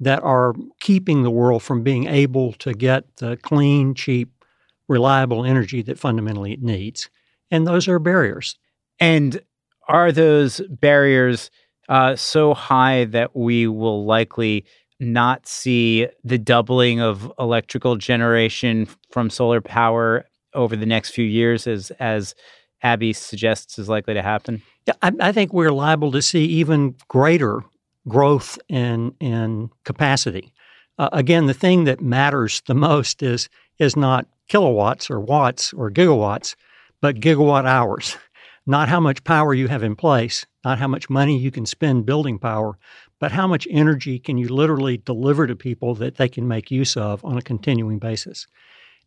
that 0.00 0.22
are 0.22 0.54
keeping 0.80 1.22
the 1.22 1.30
world 1.30 1.62
from 1.62 1.82
being 1.82 2.06
able 2.06 2.52
to 2.54 2.74
get 2.74 3.16
the 3.16 3.36
clean, 3.38 3.94
cheap, 3.94 4.44
reliable 4.88 5.44
energy 5.44 5.82
that 5.82 5.98
fundamentally 5.98 6.52
it 6.52 6.62
needs. 6.62 7.08
And 7.50 7.66
those 7.66 7.88
are 7.88 7.98
barriers. 7.98 8.56
And 9.00 9.40
are 9.88 10.12
those 10.12 10.60
barriers 10.68 11.50
uh, 11.88 12.16
so 12.16 12.54
high 12.54 13.04
that 13.06 13.34
we 13.36 13.66
will 13.66 14.04
likely 14.04 14.64
not 15.04 15.46
see 15.46 16.08
the 16.22 16.38
doubling 16.38 17.00
of 17.00 17.32
electrical 17.38 17.96
generation 17.96 18.88
from 19.10 19.30
solar 19.30 19.60
power 19.60 20.24
over 20.54 20.76
the 20.76 20.86
next 20.86 21.10
few 21.10 21.24
years 21.24 21.66
as 21.66 21.90
as 22.00 22.34
Abby 22.82 23.12
suggests 23.12 23.78
is 23.78 23.88
likely 23.88 24.14
to 24.14 24.22
happen? 24.22 24.62
Yeah, 24.86 24.94
I, 25.02 25.12
I 25.20 25.32
think 25.32 25.52
we're 25.52 25.72
liable 25.72 26.12
to 26.12 26.22
see 26.22 26.44
even 26.44 26.94
greater 27.08 27.64
growth 28.08 28.58
in 28.68 29.14
in 29.20 29.70
capacity. 29.84 30.52
Uh, 30.98 31.08
again, 31.12 31.46
the 31.46 31.54
thing 31.54 31.84
that 31.84 32.00
matters 32.00 32.62
the 32.66 32.74
most 32.74 33.22
is 33.22 33.48
is 33.78 33.96
not 33.96 34.26
kilowatts 34.48 35.10
or 35.10 35.20
watts 35.20 35.72
or 35.72 35.90
gigawatts, 35.90 36.54
but 37.00 37.16
gigawatt 37.16 37.66
hours. 37.66 38.16
Not 38.66 38.88
how 38.88 38.98
much 38.98 39.22
power 39.24 39.52
you 39.52 39.68
have 39.68 39.82
in 39.82 39.94
place, 39.94 40.46
not 40.64 40.78
how 40.78 40.88
much 40.88 41.10
money 41.10 41.38
you 41.38 41.50
can 41.50 41.66
spend 41.66 42.06
building 42.06 42.38
power, 42.38 42.78
but 43.20 43.32
how 43.32 43.46
much 43.46 43.68
energy 43.70 44.18
can 44.18 44.38
you 44.38 44.48
literally 44.48 44.96
deliver 44.96 45.46
to 45.46 45.56
people 45.56 45.94
that 45.96 46.16
they 46.16 46.28
can 46.28 46.48
make 46.48 46.70
use 46.70 46.96
of 46.96 47.24
on 47.24 47.36
a 47.36 47.42
continuing 47.42 47.98
basis. 47.98 48.46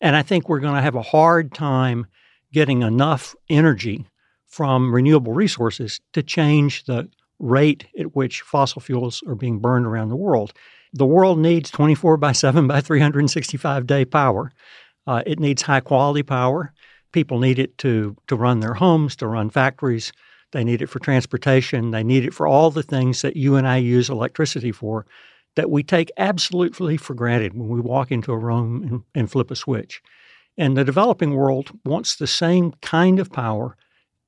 And 0.01 0.15
I 0.15 0.21
think 0.21 0.47
we're 0.47 0.59
going 0.59 0.75
to 0.75 0.81
have 0.81 0.95
a 0.95 1.01
hard 1.01 1.53
time 1.53 2.07
getting 2.53 2.83
enough 2.83 3.35
energy 3.49 4.05
from 4.45 4.93
renewable 4.93 5.33
resources 5.33 5.99
to 6.13 6.23
change 6.23 6.85
the 6.85 7.09
rate 7.39 7.85
at 7.99 8.15
which 8.15 8.41
fossil 8.41 8.81
fuels 8.81 9.21
are 9.27 9.35
being 9.35 9.59
burned 9.59 9.85
around 9.85 10.09
the 10.09 10.15
world. 10.15 10.53
The 10.93 11.05
world 11.05 11.37
needs 11.37 11.69
24 11.69 12.17
by 12.17 12.31
7 12.31 12.67
by 12.67 12.81
365 12.81 13.85
day 13.85 14.05
power. 14.05 14.51
Uh, 15.05 15.21
it 15.25 15.39
needs 15.39 15.61
high 15.61 15.79
quality 15.79 16.23
power. 16.23 16.73
People 17.11 17.39
need 17.39 17.59
it 17.59 17.77
to, 17.79 18.15
to 18.27 18.35
run 18.35 18.59
their 18.59 18.73
homes, 18.73 19.15
to 19.17 19.27
run 19.27 19.49
factories. 19.49 20.11
They 20.51 20.63
need 20.63 20.81
it 20.81 20.88
for 20.88 20.99
transportation. 20.99 21.91
They 21.91 22.03
need 22.03 22.25
it 22.25 22.33
for 22.33 22.47
all 22.47 22.71
the 22.71 22.83
things 22.83 23.21
that 23.21 23.36
you 23.36 23.55
and 23.55 23.67
I 23.67 23.77
use 23.77 24.10
electricity 24.10 24.71
for 24.71 25.05
that 25.55 25.69
we 25.69 25.83
take 25.83 26.12
absolutely 26.17 26.97
for 26.97 27.13
granted 27.13 27.53
when 27.53 27.67
we 27.67 27.81
walk 27.81 28.12
into 28.12 28.31
a 28.31 28.38
room 28.38 28.83
and, 28.83 29.03
and 29.15 29.31
flip 29.31 29.51
a 29.51 29.55
switch. 29.55 30.01
And 30.57 30.77
the 30.77 30.86
developing 30.86 31.36
world 31.36 31.71
wants 31.83 32.15
the 32.15 32.27
same 32.27 32.73
kind 32.81 33.19
of 33.19 33.31
power 33.31 33.75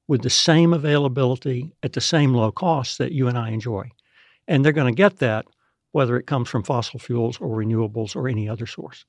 with 0.08 0.24
the 0.24 0.30
same 0.30 0.74
availability 0.74 1.72
at 1.84 1.94
the 1.94 2.02
same 2.02 2.34
low 2.34 2.52
cost 2.52 2.98
that 2.98 3.12
you 3.12 3.28
and 3.28 3.38
I 3.38 3.50
enjoy. 3.50 3.92
And 4.48 4.66
they're 4.66 4.72
going 4.72 4.94
to 4.94 4.98
get 4.98 5.18
that 5.18 5.46
whether 5.92 6.18
it 6.18 6.28
comes 6.28 6.50
from 6.50 6.64
fossil 6.64 7.00
fuels 7.00 7.38
or 7.40 7.58
renewables 7.58 8.16
or 8.16 8.28
any 8.28 8.50
other 8.50 8.66
source. 8.66 9.06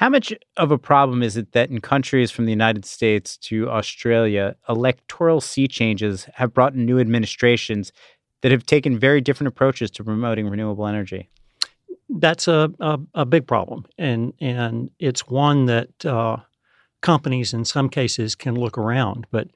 How 0.00 0.08
much 0.08 0.32
of 0.56 0.70
a 0.70 0.78
problem 0.78 1.22
is 1.22 1.36
it 1.36 1.52
that 1.52 1.68
in 1.68 1.82
countries 1.82 2.30
from 2.30 2.46
the 2.46 2.52
United 2.52 2.86
States 2.86 3.36
to 3.36 3.68
Australia, 3.68 4.56
electoral 4.66 5.42
sea 5.42 5.68
changes 5.68 6.26
have 6.36 6.54
brought 6.54 6.74
new 6.74 6.98
administrations 6.98 7.92
that 8.40 8.50
have 8.50 8.64
taken 8.64 8.98
very 8.98 9.20
different 9.20 9.48
approaches 9.48 9.90
to 9.90 10.02
promoting 10.02 10.48
renewable 10.48 10.86
energy? 10.86 11.28
That's 12.08 12.48
a, 12.48 12.72
a, 12.80 12.98
a 13.12 13.26
big 13.26 13.46
problem. 13.46 13.84
And, 13.98 14.32
and 14.40 14.90
it's 15.00 15.28
one 15.28 15.66
that 15.66 16.06
uh, 16.06 16.38
companies 17.02 17.52
in 17.52 17.66
some 17.66 17.90
cases 17.90 18.34
can 18.34 18.54
look 18.54 18.78
around. 18.78 19.26
But 19.30 19.48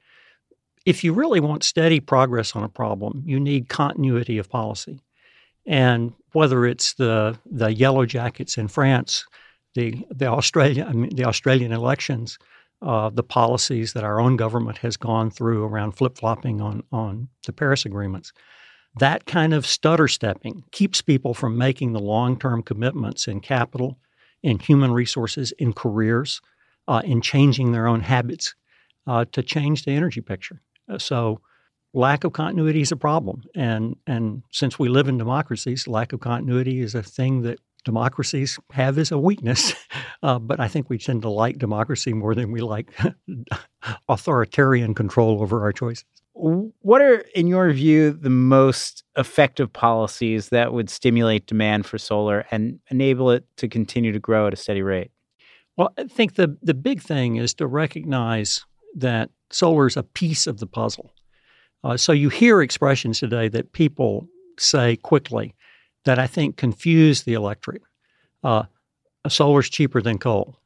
if 0.84 1.02
you 1.02 1.14
really 1.14 1.40
want 1.40 1.64
steady 1.64 2.00
progress 2.00 2.54
on 2.54 2.64
a 2.64 2.68
problem, 2.68 3.22
you 3.24 3.40
need 3.40 3.70
continuity 3.70 4.36
of 4.36 4.50
policy. 4.50 5.00
And 5.64 6.12
whether 6.32 6.66
it's 6.66 6.92
the 6.92 7.38
the 7.50 7.72
yellow 7.72 8.04
jackets 8.04 8.58
in 8.58 8.68
France, 8.68 9.24
the 9.74 10.04
the 10.10 10.26
Australia 10.26 10.86
I 10.88 10.92
mean, 10.92 11.14
the 11.14 11.24
Australian 11.24 11.72
elections, 11.72 12.38
uh, 12.82 13.10
the 13.10 13.22
policies 13.22 13.92
that 13.92 14.04
our 14.04 14.20
own 14.20 14.36
government 14.36 14.78
has 14.78 14.96
gone 14.96 15.30
through 15.30 15.64
around 15.64 15.92
flip 15.92 16.16
flopping 16.16 16.60
on 16.60 16.82
on 16.92 17.28
the 17.46 17.52
Paris 17.52 17.84
agreements, 17.84 18.32
that 18.98 19.26
kind 19.26 19.52
of 19.52 19.66
stutter 19.66 20.08
stepping 20.08 20.64
keeps 20.70 21.00
people 21.00 21.34
from 21.34 21.58
making 21.58 21.92
the 21.92 22.00
long 22.00 22.38
term 22.38 22.62
commitments 22.62 23.26
in 23.26 23.40
capital, 23.40 23.98
in 24.42 24.58
human 24.58 24.92
resources, 24.92 25.52
in 25.58 25.72
careers, 25.72 26.40
uh, 26.88 27.02
in 27.04 27.20
changing 27.20 27.72
their 27.72 27.86
own 27.86 28.00
habits 28.00 28.54
uh, 29.06 29.24
to 29.32 29.42
change 29.42 29.84
the 29.84 29.92
energy 29.92 30.20
picture. 30.20 30.60
Uh, 30.88 30.98
so 30.98 31.40
lack 31.92 32.24
of 32.24 32.32
continuity 32.32 32.80
is 32.80 32.92
a 32.92 32.96
problem. 32.96 33.42
And, 33.54 33.96
and 34.06 34.42
since 34.50 34.78
we 34.78 34.88
live 34.88 35.08
in 35.08 35.18
democracies, 35.18 35.88
lack 35.88 36.12
of 36.12 36.20
continuity 36.20 36.80
is 36.80 36.94
a 36.94 37.02
thing 37.02 37.42
that 37.42 37.58
democracies 37.84 38.58
have 38.72 38.98
as 38.98 39.12
a 39.12 39.18
weakness. 39.18 39.74
Uh, 40.22 40.38
but 40.38 40.58
I 40.58 40.68
think 40.68 40.88
we 40.88 40.96
tend 40.96 41.20
to 41.20 41.28
like 41.28 41.58
democracy 41.58 42.14
more 42.14 42.34
than 42.34 42.50
we 42.50 42.62
like 42.62 42.90
authoritarian 44.08 44.94
control 44.94 45.42
over 45.42 45.60
our 45.60 45.72
choices. 45.72 46.06
What 46.32 47.02
are, 47.02 47.18
in 47.34 47.46
your 47.46 47.70
view, 47.72 48.10
the 48.10 48.30
most 48.30 49.04
effective 49.18 49.70
policies 49.70 50.48
that 50.48 50.72
would 50.72 50.88
stimulate 50.88 51.46
demand 51.46 51.84
for 51.84 51.98
solar 51.98 52.46
and 52.50 52.80
enable 52.90 53.30
it 53.32 53.44
to 53.58 53.68
continue 53.68 54.12
to 54.12 54.18
grow 54.18 54.46
at 54.46 54.54
a 54.54 54.56
steady 54.56 54.80
rate? 54.80 55.10
Well, 55.76 55.92
I 55.98 56.04
think 56.04 56.36
the, 56.36 56.56
the 56.62 56.74
big 56.74 57.02
thing 57.02 57.36
is 57.36 57.52
to 57.54 57.66
recognize 57.66 58.64
that 58.96 59.28
solar 59.50 59.86
is 59.86 59.98
a 59.98 60.02
piece 60.02 60.46
of 60.46 60.58
the 60.58 60.66
puzzle. 60.66 61.12
Uh, 61.82 61.98
so 61.98 62.12
you 62.12 62.30
hear 62.30 62.62
expressions 62.62 63.20
today 63.20 63.48
that 63.48 63.72
people 63.72 64.26
say 64.58 64.96
quickly 64.96 65.54
that 66.04 66.18
I 66.18 66.26
think 66.26 66.56
confuse 66.56 67.22
the 67.22 67.34
electorate. 67.34 67.82
Uh, 68.42 68.64
solar's 69.28 69.70
cheaper 69.70 70.02
than 70.02 70.18
coal. 70.18 70.56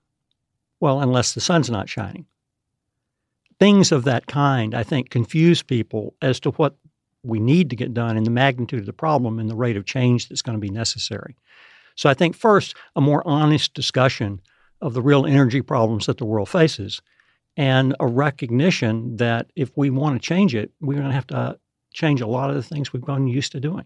Well, 0.81 1.01
unless 1.01 1.35
the 1.35 1.41
sun's 1.41 1.71
not 1.71 1.89
shining. 1.89 2.27
Things 3.59 3.91
of 3.91 4.05
that 4.05 4.27
kind, 4.27 4.75
I 4.75 4.83
think, 4.83 5.11
confuse 5.11 5.63
people 5.63 6.15
as 6.23 6.39
to 6.41 6.51
what 6.53 6.77
we 7.25 7.41
need 7.41 7.71
to 7.71 7.77
get 7.77 7.95
done 7.95 8.17
and 8.17 8.25
the 8.25 8.31
magnitude 8.31 8.81
of 8.81 8.87
the 8.87 8.93
problem 8.93 9.39
and 9.39 9.51
the 9.51 9.57
rate 9.57 9.77
of 9.77 9.85
change 9.85 10.29
that's 10.29 10.43
going 10.43 10.57
to 10.57 10.61
be 10.61 10.71
necessary. 10.71 11.37
So 11.97 12.09
I 12.09 12.15
think 12.15 12.37
first, 12.37 12.77
a 12.95 13.01
more 13.01 13.27
honest 13.27 13.75
discussion 13.75 14.41
of 14.81 14.95
the 14.95 15.03
real 15.03 15.27
energy 15.27 15.61
problems 15.61 16.07
that 16.07 16.19
the 16.19 16.25
world 16.25 16.49
faces 16.49 17.03
and 17.57 17.97
a 17.99 18.07
recognition 18.07 19.17
that 19.17 19.51
if 19.57 19.77
we 19.77 19.91
want 19.91 20.21
to 20.21 20.27
change 20.27 20.55
it, 20.55 20.71
we're 20.81 20.95
going 20.95 21.09
to 21.09 21.15
have 21.15 21.27
to 21.27 21.59
change 21.93 22.21
a 22.21 22.27
lot 22.27 22.51
of 22.51 22.57
the 22.57 22.63
things 22.63 22.93
we've 22.93 23.03
gotten 23.03 23.27
used 23.27 23.51
to 23.53 23.61
doing. 23.61 23.85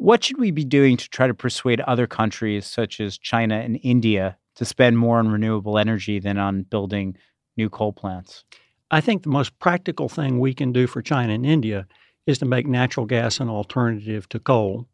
What 0.00 0.24
should 0.24 0.38
we 0.38 0.50
be 0.50 0.64
doing 0.64 0.96
to 0.96 1.10
try 1.10 1.26
to 1.26 1.34
persuade 1.34 1.82
other 1.82 2.06
countries, 2.06 2.64
such 2.64 3.00
as 3.00 3.18
China 3.18 3.56
and 3.56 3.78
India, 3.82 4.38
to 4.54 4.64
spend 4.64 4.96
more 4.96 5.18
on 5.18 5.28
renewable 5.28 5.76
energy 5.76 6.18
than 6.18 6.38
on 6.38 6.62
building 6.62 7.18
new 7.58 7.68
coal 7.68 7.92
plants? 7.92 8.42
I 8.90 9.02
think 9.02 9.22
the 9.22 9.28
most 9.28 9.58
practical 9.58 10.08
thing 10.08 10.40
we 10.40 10.54
can 10.54 10.72
do 10.72 10.86
for 10.86 11.02
China 11.02 11.34
and 11.34 11.44
India 11.44 11.86
is 12.24 12.38
to 12.38 12.46
make 12.46 12.66
natural 12.66 13.04
gas 13.04 13.40
an 13.40 13.50
alternative 13.50 14.26
to 14.30 14.38
coal, 14.38 14.88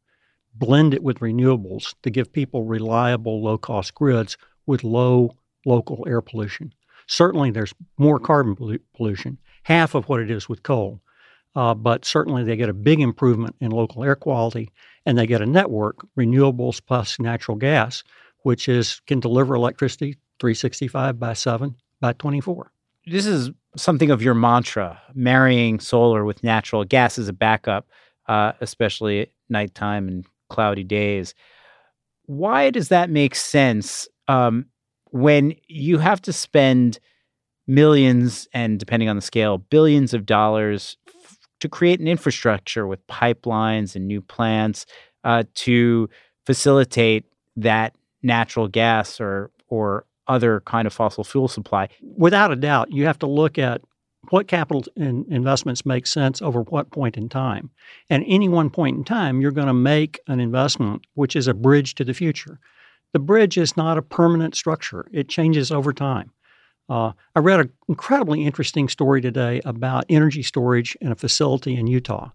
blend 0.57 0.93
it 0.93 1.05
with 1.05 1.21
renewables 1.21 1.95
to 2.03 2.11
give 2.11 2.33
people 2.33 2.65
reliable, 2.65 3.41
low 3.41 3.59
cost 3.59 3.95
grids 3.95 4.37
with 4.67 4.83
low 4.83 5.37
local 5.65 6.05
air 6.09 6.21
pollution. 6.21 6.75
Certainly, 7.07 7.53
there's 7.53 7.75
more 7.97 8.19
carbon 8.19 8.81
pollution. 8.93 9.39
half 9.63 9.95
of 9.95 10.09
what 10.09 10.19
it 10.19 10.33
is 10.33 10.49
with 10.49 10.65
coal. 10.65 11.01
Uh, 11.57 11.75
but 11.75 12.05
certainly 12.05 12.45
they 12.45 12.55
get 12.55 12.69
a 12.69 12.75
big 12.75 13.01
improvement 13.01 13.57
in 13.61 13.71
local 13.71 14.05
air 14.05 14.15
quality 14.15 14.71
and 15.07 15.17
they 15.17 15.27
get 15.27 15.41
a 15.41 15.47
network, 15.47 15.97
renewables 16.17 16.83
plus 16.85 17.19
natural 17.19 17.57
gas, 17.57 18.05
which 18.43 18.69
is 18.69 19.01
can 19.07 19.21
deliver 19.21 19.55
electricity 19.55 20.17
365 20.39 21.19
by 21.19 21.33
7 21.33 21.75
by 22.01 22.13
24. 22.13 22.71
This 23.07 23.25
is 23.25 23.51
something 23.75 24.11
of 24.11 24.21
your 24.21 24.35
mantra, 24.35 25.01
marrying 25.15 25.81
solar 25.81 26.27
with 26.27 26.45
natural 26.45 26.85
gas 26.85 27.19
as 27.19 27.29
a 27.29 27.33
backup, 27.33 27.89
uh, 28.29 28.53
especially 28.61 29.21
at 29.23 29.29
nighttime 29.49 30.09
and 30.09 30.27
cloudy 30.51 30.85
days. 30.85 31.35
Why 32.27 32.69
does 32.69 32.89
that 32.89 33.09
make 33.09 33.35
sense 33.35 34.09
um, 34.29 34.67
when 35.11 35.55
you 35.69 35.99
have 35.99 36.21
to 36.23 36.33
spend 36.35 36.99
millions 37.67 38.47
and, 38.53 38.79
depending 38.79 39.09
on 39.09 39.17
the 39.17 39.23
scale, 39.23 39.59
billions 39.59 40.13
of 40.13 40.27
dollars 40.27 40.97
to 41.61 41.69
create 41.69 42.01
an 42.01 42.09
infrastructure 42.09 42.87
with 42.87 43.07
pipelines 43.07 43.97
and 43.97 44.07
new 44.07 44.21
plants 44.21 44.87
uh, 45.25 45.45
to 45.55 46.09
facilitate 46.45 47.25
that 47.57 47.95
natural 48.23 48.69
gas 48.69 49.21
or 49.21 49.51
or 49.69 50.05
other 50.29 50.61
kind 50.63 50.87
of 50.87 50.93
fossil 50.93 51.25
fuel 51.25 51.49
supply? 51.49 51.89
Without 52.17 52.53
a 52.53 52.57
doubt, 52.57 52.93
you 52.93 53.07
have 53.07 53.19
to 53.21 53.27
look 53.27 53.59
at 53.59 53.81
what 54.31 54.49
capital 54.49 54.85
in 54.97 55.25
investments 55.29 55.87
make 55.87 56.07
sense 56.07 56.43
over 56.43 56.63
what 56.63 56.91
point 56.91 57.17
in 57.17 57.29
time. 57.29 57.71
And 58.11 58.25
any 58.27 58.49
one 58.49 58.71
point 58.71 58.97
in 58.97 59.05
time, 59.05 59.41
you're 59.41 59.53
going 59.53 59.69
to 59.69 59.75
make 59.75 60.21
an 60.27 60.41
investment 60.41 61.07
which 61.15 61.37
is 61.37 61.47
a 61.47 61.55
bridge 61.55 61.95
to 61.97 62.05
the 62.05 62.15
future. 62.15 62.59
The 63.13 63.19
bridge 63.21 63.57
is 63.57 63.77
not 63.77 63.99
a 63.99 64.03
permanent 64.03 64.57
structure, 64.57 65.07
it 65.13 65.29
changes 65.29 65.71
over 65.71 65.93
time. 65.93 66.33
Uh, 66.89 67.13
I 67.35 67.41
read 67.41 67.61
an 67.61 67.73
incredibly 67.89 68.45
interesting 68.45 68.89
story 68.89 69.21
today 69.21 69.61
about 69.65 70.05
energy 70.09 70.43
storage 70.43 70.97
in 71.01 71.11
a 71.11 71.17
facility 71.17 71.77
in 71.77 71.87
Utah, 71.87 72.31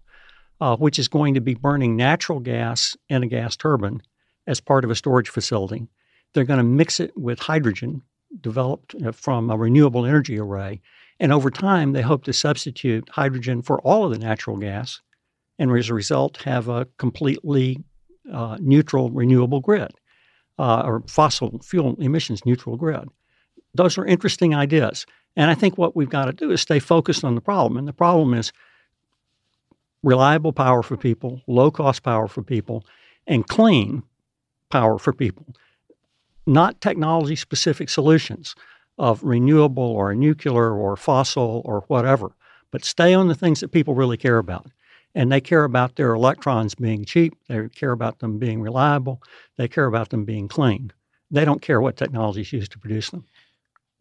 uh, 0.60 0.76
which 0.76 0.98
is 0.98 1.08
going 1.08 1.34
to 1.34 1.40
be 1.40 1.54
burning 1.54 1.96
natural 1.96 2.40
gas 2.40 2.96
in 3.08 3.22
a 3.22 3.26
gas 3.26 3.56
turbine 3.56 4.02
as 4.46 4.60
part 4.60 4.84
of 4.84 4.90
a 4.90 4.96
storage 4.96 5.28
facility. 5.28 5.86
They're 6.34 6.44
going 6.44 6.58
to 6.58 6.64
mix 6.64 7.00
it 7.00 7.16
with 7.16 7.38
hydrogen 7.38 8.02
developed 8.40 8.94
uh, 9.04 9.12
from 9.12 9.50
a 9.50 9.56
renewable 9.56 10.06
energy 10.06 10.38
array. 10.38 10.80
And 11.20 11.32
over 11.32 11.50
time, 11.50 11.92
they 11.92 12.02
hope 12.02 12.24
to 12.24 12.32
substitute 12.32 13.08
hydrogen 13.10 13.62
for 13.62 13.80
all 13.82 14.04
of 14.04 14.10
the 14.10 14.18
natural 14.18 14.56
gas 14.56 15.00
and 15.58 15.70
as 15.76 15.88
a 15.88 15.94
result, 15.94 16.38
have 16.38 16.68
a 16.68 16.86
completely 16.98 17.78
uh, 18.32 18.56
neutral 18.60 19.10
renewable 19.10 19.60
grid 19.60 19.92
uh, 20.58 20.82
or 20.84 21.02
fossil 21.06 21.60
fuel 21.62 21.96
emissions 22.00 22.44
neutral 22.44 22.76
grid. 22.76 23.08
Those 23.74 23.98
are 23.98 24.04
interesting 24.04 24.54
ideas. 24.54 25.06
And 25.36 25.50
I 25.50 25.54
think 25.54 25.78
what 25.78 25.96
we've 25.96 26.10
got 26.10 26.26
to 26.26 26.32
do 26.32 26.50
is 26.50 26.60
stay 26.60 26.78
focused 26.78 27.24
on 27.24 27.34
the 27.34 27.40
problem. 27.40 27.76
And 27.76 27.88
the 27.88 27.92
problem 27.92 28.34
is 28.34 28.52
reliable 30.02 30.52
power 30.52 30.82
for 30.82 30.96
people, 30.96 31.40
low 31.46 31.70
cost 31.70 32.02
power 32.02 32.28
for 32.28 32.42
people, 32.42 32.84
and 33.26 33.46
clean 33.46 34.02
power 34.68 34.98
for 34.98 35.12
people 35.12 35.46
not 36.46 36.80
technology 36.80 37.36
specific 37.36 37.88
solutions 37.88 38.54
of 38.98 39.22
renewable 39.22 39.82
or 39.82 40.14
nuclear 40.14 40.72
or 40.74 40.96
fossil 40.96 41.62
or 41.64 41.84
whatever, 41.88 42.32
but 42.70 42.84
stay 42.84 43.14
on 43.14 43.28
the 43.28 43.34
things 43.34 43.60
that 43.60 43.72
people 43.72 43.94
really 43.94 44.16
care 44.16 44.38
about. 44.38 44.66
And 45.14 45.30
they 45.30 45.40
care 45.40 45.64
about 45.64 45.96
their 45.96 46.14
electrons 46.14 46.74
being 46.74 47.04
cheap, 47.04 47.34
they 47.48 47.68
care 47.68 47.92
about 47.92 48.20
them 48.20 48.38
being 48.38 48.62
reliable, 48.62 49.22
they 49.56 49.68
care 49.68 49.86
about 49.86 50.08
them 50.08 50.24
being 50.24 50.48
clean. 50.48 50.90
They 51.30 51.44
don't 51.44 51.62
care 51.62 51.80
what 51.80 51.96
technology 51.96 52.40
is 52.40 52.52
used 52.52 52.72
to 52.72 52.78
produce 52.78 53.10
them. 53.10 53.26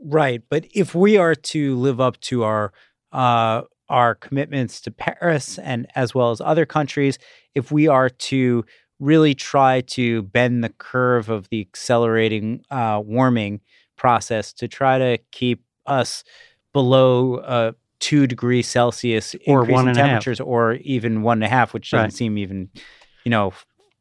Right, 0.04 0.42
but 0.50 0.66
if 0.74 0.96
we 0.96 1.18
are 1.18 1.36
to 1.36 1.76
live 1.78 2.00
up 2.02 2.20
to 2.22 2.44
our 2.44 2.74
uh, 3.12 3.62
our 3.90 4.16
commitments 4.16 4.80
to 4.82 4.92
Paris 4.92 5.60
and 5.60 5.86
as 5.96 6.16
well 6.16 6.32
as 6.32 6.40
other 6.42 6.66
countries, 6.66 7.20
if 7.56 7.72
we 7.72 7.88
are 7.88 8.10
to 8.10 8.64
really 9.00 9.36
try 9.36 9.82
to 9.82 10.22
bend 10.24 10.64
the 10.64 10.70
curve 10.70 11.30
of 11.30 11.50
the 11.50 11.60
accelerating 11.60 12.64
uh, 12.72 13.02
warming 13.04 13.60
process 13.98 14.54
to 14.54 14.68
try 14.68 14.98
to 14.98 15.18
keep 15.32 15.64
us 15.86 16.24
below 16.74 17.36
uh, 17.38 17.72
two 18.00 18.28
degrees 18.28 18.68
Celsius 18.68 19.36
or 19.46 19.62
increase 19.62 19.80
in 19.82 19.94
temperatures, 19.96 20.40
or 20.40 20.74
even 20.76 21.22
one 21.22 21.38
and 21.38 21.44
a 21.44 21.50
half, 21.50 21.74
which 21.74 21.92
doesn't 21.92 22.06
Right. 22.06 22.14
seem 22.14 22.38
even, 22.38 22.70
you 23.26 23.30
know, 23.30 23.54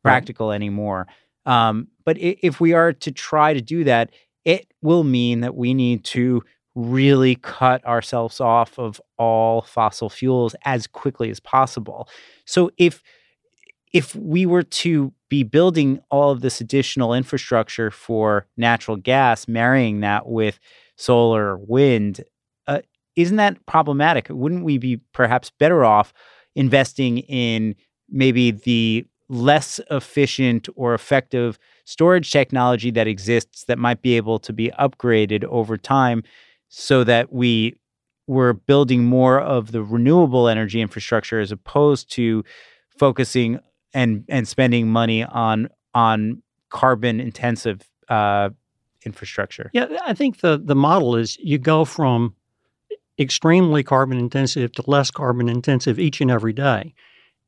practical 0.02 0.52
anymore. 0.52 1.08
Um, 1.46 1.88
but 2.04 2.16
if 2.18 2.60
we 2.60 2.74
are 2.74 2.92
to 2.92 3.10
try 3.10 3.54
to 3.54 3.60
do 3.60 3.84
that, 3.84 4.10
it 4.44 4.66
will 4.82 5.04
mean 5.04 5.40
that 5.40 5.56
we 5.56 5.74
need 5.74 6.04
to 6.04 6.42
really 6.74 7.34
cut 7.36 7.84
ourselves 7.84 8.40
off 8.40 8.78
of 8.78 9.00
all 9.18 9.62
fossil 9.62 10.08
fuels 10.08 10.54
as 10.64 10.86
quickly 10.86 11.30
as 11.30 11.40
possible. 11.40 12.08
So 12.44 12.70
if 12.78 13.02
if 13.92 14.14
we 14.14 14.46
were 14.46 14.62
to 14.62 15.12
be 15.28 15.42
building 15.42 16.00
all 16.10 16.30
of 16.30 16.40
this 16.42 16.60
additional 16.60 17.12
infrastructure 17.12 17.90
for 17.90 18.46
natural 18.56 18.96
gas, 18.96 19.48
marrying 19.48 20.00
that 20.00 20.28
with 20.28 20.60
solar 20.96 21.58
wind, 21.58 22.22
uh, 22.68 22.80
isn't 23.16 23.36
that 23.36 23.64
problematic? 23.66 24.28
Wouldn't 24.30 24.64
we 24.64 24.78
be 24.78 25.00
perhaps 25.12 25.50
better 25.50 25.84
off 25.84 26.12
investing 26.54 27.18
in 27.18 27.74
maybe 28.08 28.52
the 28.52 29.06
less 29.28 29.80
efficient 29.90 30.68
or 30.76 30.94
effective 30.94 31.58
storage 31.90 32.30
technology 32.30 32.92
that 32.92 33.08
exists 33.08 33.64
that 33.64 33.78
might 33.78 34.00
be 34.00 34.16
able 34.16 34.38
to 34.38 34.52
be 34.52 34.70
upgraded 34.78 35.42
over 35.44 35.76
time 35.76 36.22
so 36.68 37.02
that 37.02 37.32
we 37.32 37.74
were 38.28 38.52
building 38.52 39.04
more 39.04 39.40
of 39.40 39.72
the 39.72 39.82
renewable 39.82 40.46
energy 40.46 40.80
infrastructure 40.80 41.40
as 41.40 41.50
opposed 41.50 42.08
to 42.12 42.44
focusing 42.96 43.58
and 43.92 44.24
and 44.28 44.46
spending 44.46 44.86
money 44.86 45.24
on 45.24 45.68
on 45.92 46.40
carbon 46.68 47.18
intensive 47.18 47.80
uh, 48.08 48.50
infrastructure. 49.04 49.68
Yeah, 49.72 49.88
I 50.06 50.14
think 50.14 50.40
the, 50.40 50.60
the 50.62 50.76
model 50.76 51.16
is 51.16 51.36
you 51.38 51.58
go 51.58 51.84
from 51.84 52.36
extremely 53.18 53.82
carbon 53.82 54.18
intensive 54.18 54.70
to 54.72 54.84
less 54.86 55.10
carbon 55.10 55.48
intensive 55.48 55.98
each 55.98 56.20
and 56.20 56.30
every 56.30 56.52
day. 56.52 56.94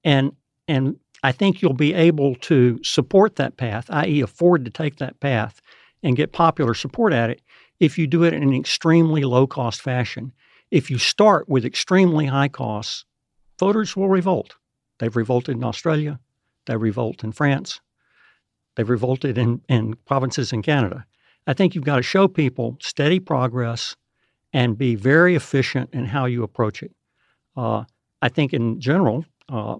And 0.02 0.32
and 0.66 0.96
I 1.22 1.32
think 1.32 1.62
you'll 1.62 1.72
be 1.72 1.94
able 1.94 2.34
to 2.36 2.82
support 2.82 3.36
that 3.36 3.56
path, 3.56 3.86
i.e., 3.90 4.20
afford 4.20 4.64
to 4.64 4.70
take 4.70 4.96
that 4.96 5.20
path 5.20 5.60
and 6.02 6.16
get 6.16 6.32
popular 6.32 6.74
support 6.74 7.12
at 7.12 7.30
it 7.30 7.40
if 7.78 7.98
you 7.98 8.06
do 8.06 8.24
it 8.24 8.34
in 8.34 8.42
an 8.42 8.54
extremely 8.54 9.22
low 9.22 9.46
cost 9.46 9.80
fashion. 9.80 10.32
If 10.70 10.90
you 10.90 10.98
start 10.98 11.48
with 11.48 11.64
extremely 11.64 12.26
high 12.26 12.48
costs, 12.48 13.04
voters 13.58 13.96
will 13.96 14.08
revolt. 14.08 14.56
They've 14.98 15.14
revolted 15.14 15.56
in 15.56 15.64
Australia, 15.64 16.18
they 16.66 16.76
revolt 16.76 17.24
in 17.24 17.32
France, 17.32 17.80
they've 18.74 18.88
revolted 18.88 19.38
in, 19.38 19.60
in 19.68 19.94
provinces 20.06 20.52
in 20.52 20.62
Canada. 20.62 21.04
I 21.46 21.54
think 21.54 21.74
you've 21.74 21.84
got 21.84 21.96
to 21.96 22.02
show 22.02 22.28
people 22.28 22.78
steady 22.80 23.18
progress 23.18 23.96
and 24.52 24.78
be 24.78 24.94
very 24.94 25.34
efficient 25.34 25.90
in 25.92 26.06
how 26.06 26.26
you 26.26 26.42
approach 26.42 26.82
it. 26.82 26.92
Uh, 27.56 27.84
I 28.20 28.28
think 28.28 28.52
in 28.52 28.80
general, 28.80 29.24
uh, 29.48 29.76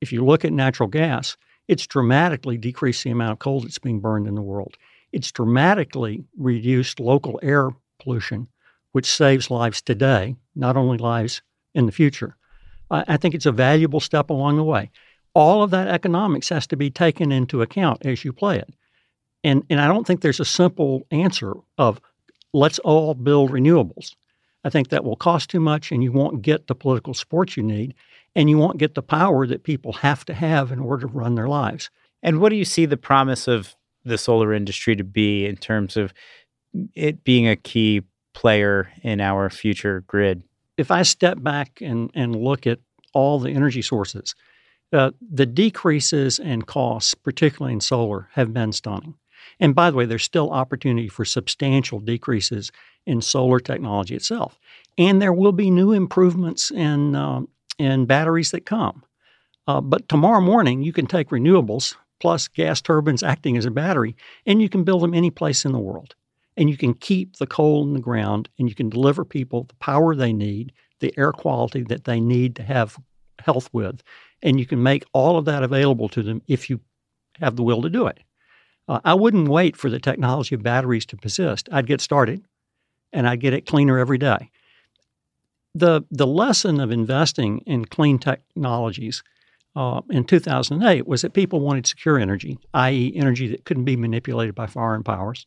if 0.00 0.12
you 0.12 0.24
look 0.24 0.44
at 0.44 0.52
natural 0.52 0.88
gas, 0.88 1.36
it's 1.66 1.86
dramatically 1.86 2.56
decreased 2.56 3.04
the 3.04 3.10
amount 3.10 3.32
of 3.32 3.38
coal 3.38 3.60
that's 3.60 3.78
being 3.78 4.00
burned 4.00 4.26
in 4.26 4.34
the 4.34 4.42
world. 4.42 4.76
It's 5.12 5.32
dramatically 5.32 6.24
reduced 6.36 7.00
local 7.00 7.38
air 7.42 7.70
pollution, 8.00 8.48
which 8.92 9.10
saves 9.10 9.50
lives 9.50 9.82
today, 9.82 10.36
not 10.54 10.76
only 10.76 10.98
lives 10.98 11.42
in 11.74 11.86
the 11.86 11.92
future. 11.92 12.36
I, 12.90 13.04
I 13.08 13.16
think 13.16 13.34
it's 13.34 13.46
a 13.46 13.52
valuable 13.52 14.00
step 14.00 14.30
along 14.30 14.56
the 14.56 14.64
way. 14.64 14.90
All 15.34 15.62
of 15.62 15.70
that 15.70 15.88
economics 15.88 16.48
has 16.48 16.66
to 16.68 16.76
be 16.76 16.90
taken 16.90 17.30
into 17.32 17.62
account 17.62 18.04
as 18.04 18.24
you 18.24 18.32
play 18.32 18.58
it. 18.58 18.74
And, 19.44 19.62
and 19.70 19.80
I 19.80 19.86
don't 19.86 20.06
think 20.06 20.20
there's 20.20 20.40
a 20.40 20.44
simple 20.44 21.06
answer 21.10 21.54
of 21.76 22.00
let's 22.52 22.78
all 22.80 23.14
build 23.14 23.50
renewables. 23.50 24.14
I 24.64 24.70
think 24.70 24.88
that 24.88 25.04
will 25.04 25.16
cost 25.16 25.50
too 25.50 25.60
much 25.60 25.92
and 25.92 26.02
you 26.02 26.12
won't 26.12 26.42
get 26.42 26.66
the 26.66 26.74
political 26.74 27.14
support 27.14 27.56
you 27.56 27.62
need 27.62 27.94
and 28.34 28.48
you 28.48 28.58
won't 28.58 28.78
get 28.78 28.94
the 28.94 29.02
power 29.02 29.46
that 29.46 29.64
people 29.64 29.92
have 29.94 30.24
to 30.26 30.34
have 30.34 30.72
in 30.72 30.78
order 30.78 31.06
to 31.06 31.12
run 31.12 31.34
their 31.34 31.48
lives. 31.48 31.90
And 32.22 32.40
what 32.40 32.50
do 32.50 32.56
you 32.56 32.64
see 32.64 32.86
the 32.86 32.96
promise 32.96 33.48
of 33.48 33.74
the 34.04 34.18
solar 34.18 34.52
industry 34.52 34.96
to 34.96 35.04
be 35.04 35.46
in 35.46 35.56
terms 35.56 35.96
of 35.96 36.12
it 36.94 37.24
being 37.24 37.48
a 37.48 37.56
key 37.56 38.02
player 38.34 38.90
in 39.02 39.20
our 39.20 39.50
future 39.50 40.04
grid? 40.06 40.42
If 40.76 40.90
I 40.90 41.02
step 41.02 41.42
back 41.42 41.80
and, 41.80 42.10
and 42.14 42.36
look 42.36 42.66
at 42.66 42.78
all 43.12 43.38
the 43.38 43.50
energy 43.50 43.82
sources, 43.82 44.34
uh, 44.92 45.10
the 45.20 45.46
decreases 45.46 46.38
in 46.38 46.62
costs, 46.62 47.14
particularly 47.14 47.74
in 47.74 47.80
solar, 47.80 48.28
have 48.32 48.54
been 48.54 48.72
stunning. 48.72 49.14
And 49.60 49.74
by 49.74 49.90
the 49.90 49.96
way, 49.96 50.06
there's 50.06 50.24
still 50.24 50.50
opportunity 50.50 51.08
for 51.08 51.24
substantial 51.24 51.98
decreases 51.98 52.70
in 53.06 53.20
solar 53.20 53.60
technology 53.60 54.14
itself. 54.14 54.58
And 54.96 55.20
there 55.20 55.32
will 55.32 55.52
be 55.52 55.70
new 55.70 55.92
improvements 55.92 56.70
in, 56.70 57.14
um, 57.14 57.48
in 57.78 58.06
batteries 58.06 58.50
that 58.50 58.66
come. 58.66 59.04
Uh, 59.66 59.80
but 59.80 60.08
tomorrow 60.08 60.40
morning, 60.40 60.82
you 60.82 60.92
can 60.92 61.06
take 61.06 61.28
renewables 61.28 61.96
plus 62.20 62.48
gas 62.48 62.80
turbines 62.80 63.22
acting 63.22 63.56
as 63.56 63.64
a 63.64 63.70
battery, 63.70 64.16
and 64.46 64.60
you 64.60 64.68
can 64.68 64.84
build 64.84 65.02
them 65.02 65.14
any 65.14 65.30
place 65.30 65.64
in 65.64 65.72
the 65.72 65.78
world. 65.78 66.14
And 66.56 66.68
you 66.68 66.76
can 66.76 66.94
keep 66.94 67.36
the 67.36 67.46
coal 67.46 67.84
in 67.84 67.92
the 67.92 68.00
ground, 68.00 68.48
and 68.58 68.68
you 68.68 68.74
can 68.74 68.88
deliver 68.88 69.24
people 69.24 69.64
the 69.64 69.74
power 69.74 70.14
they 70.14 70.32
need 70.32 70.72
the 71.00 71.14
air 71.16 71.32
quality 71.32 71.82
that 71.84 72.04
they 72.04 72.20
need 72.20 72.56
to 72.56 72.62
have 72.62 72.98
health 73.40 73.68
with. 73.72 74.02
And 74.42 74.58
you 74.58 74.66
can 74.66 74.82
make 74.82 75.04
all 75.12 75.38
of 75.38 75.44
that 75.46 75.62
available 75.62 76.08
to 76.10 76.22
them 76.22 76.42
if 76.46 76.68
you 76.68 76.80
have 77.34 77.56
the 77.56 77.62
will 77.62 77.82
to 77.82 77.90
do 77.90 78.06
it. 78.06 78.18
Uh, 78.88 79.00
I 79.04 79.14
wouldn't 79.14 79.48
wait 79.48 79.76
for 79.76 79.90
the 79.90 80.00
technology 80.00 80.54
of 80.54 80.62
batteries 80.62 81.06
to 81.06 81.16
persist. 81.16 81.68
I'd 81.70 81.86
get 81.86 82.00
started 82.00 82.44
and 83.12 83.28
I'd 83.28 83.40
get 83.40 83.52
it 83.52 83.66
cleaner 83.66 83.98
every 83.98 84.18
day. 84.18 84.50
The, 85.78 86.02
the 86.10 86.26
lesson 86.26 86.80
of 86.80 86.90
investing 86.90 87.58
in 87.60 87.84
clean 87.84 88.18
technologies 88.18 89.22
uh, 89.76 90.00
in 90.10 90.24
2008 90.24 91.06
was 91.06 91.22
that 91.22 91.34
people 91.34 91.60
wanted 91.60 91.86
secure 91.86 92.18
energy, 92.18 92.58
i.e., 92.74 93.12
energy 93.14 93.46
that 93.46 93.64
couldn't 93.64 93.84
be 93.84 93.96
manipulated 93.96 94.56
by 94.56 94.66
foreign 94.66 95.04
powers. 95.04 95.46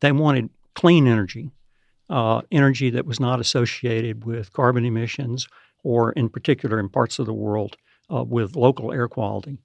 They 0.00 0.12
wanted 0.12 0.50
clean 0.74 1.08
energy, 1.08 1.50
uh, 2.08 2.42
energy 2.52 2.90
that 2.90 3.04
was 3.04 3.18
not 3.18 3.40
associated 3.40 4.24
with 4.24 4.52
carbon 4.52 4.84
emissions 4.84 5.48
or, 5.82 6.12
in 6.12 6.28
particular, 6.28 6.78
in 6.78 6.88
parts 6.88 7.18
of 7.18 7.26
the 7.26 7.32
world, 7.32 7.76
uh, 8.14 8.22
with 8.22 8.54
local 8.54 8.92
air 8.92 9.08
quality. 9.08 9.58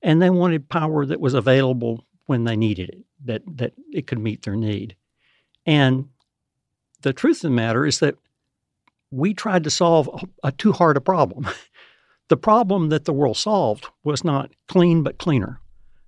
And 0.00 0.22
they 0.22 0.30
wanted 0.30 0.68
power 0.68 1.04
that 1.06 1.20
was 1.20 1.34
available 1.34 2.04
when 2.26 2.44
they 2.44 2.56
needed 2.56 2.90
it, 2.90 3.04
that, 3.24 3.42
that 3.56 3.72
it 3.92 4.06
could 4.06 4.20
meet 4.20 4.42
their 4.42 4.54
need. 4.54 4.94
And 5.66 6.10
the 7.02 7.12
truth 7.12 7.38
of 7.38 7.50
the 7.50 7.56
matter 7.56 7.84
is 7.84 7.98
that 7.98 8.16
we 9.14 9.34
tried 9.34 9.64
to 9.64 9.70
solve 9.70 10.08
a, 10.12 10.48
a 10.48 10.52
too 10.52 10.72
hard 10.72 10.96
a 10.96 11.00
problem. 11.00 11.46
the 12.28 12.36
problem 12.36 12.88
that 12.88 13.04
the 13.04 13.12
world 13.12 13.36
solved 13.36 13.86
was 14.02 14.24
not 14.24 14.50
clean 14.68 15.02
but 15.02 15.18
cleaner, 15.18 15.60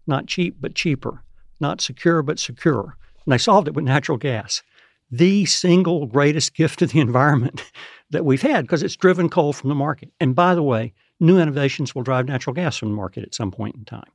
not 0.06 0.26
cheap 0.26 0.56
but 0.60 0.74
cheaper, 0.74 1.22
not 1.60 1.80
secure 1.80 2.22
but 2.22 2.38
secure. 2.38 2.96
And 3.24 3.32
they 3.32 3.38
solved 3.38 3.68
it 3.68 3.74
with 3.74 3.84
natural 3.84 4.18
gas 4.18 4.62
the 5.10 5.44
single 5.44 6.06
greatest 6.06 6.54
gift 6.54 6.80
to 6.80 6.86
the 6.86 6.98
environment 7.08 7.62
that 8.10 8.24
we've 8.24 8.42
had 8.42 8.64
because 8.64 8.82
it's 8.82 8.96
driven 8.96 9.28
coal 9.28 9.52
from 9.52 9.68
the 9.68 9.74
market. 9.74 10.10
And 10.20 10.34
by 10.34 10.54
the 10.54 10.62
way, 10.62 10.92
new 11.20 11.38
innovations 11.38 11.94
will 11.94 12.02
drive 12.02 12.26
natural 12.26 12.54
gas 12.54 12.76
from 12.76 12.90
the 12.90 12.96
market 12.96 13.22
at 13.22 13.34
some 13.34 13.50
point 13.50 13.76
in 13.76 13.84
time. 13.84 14.10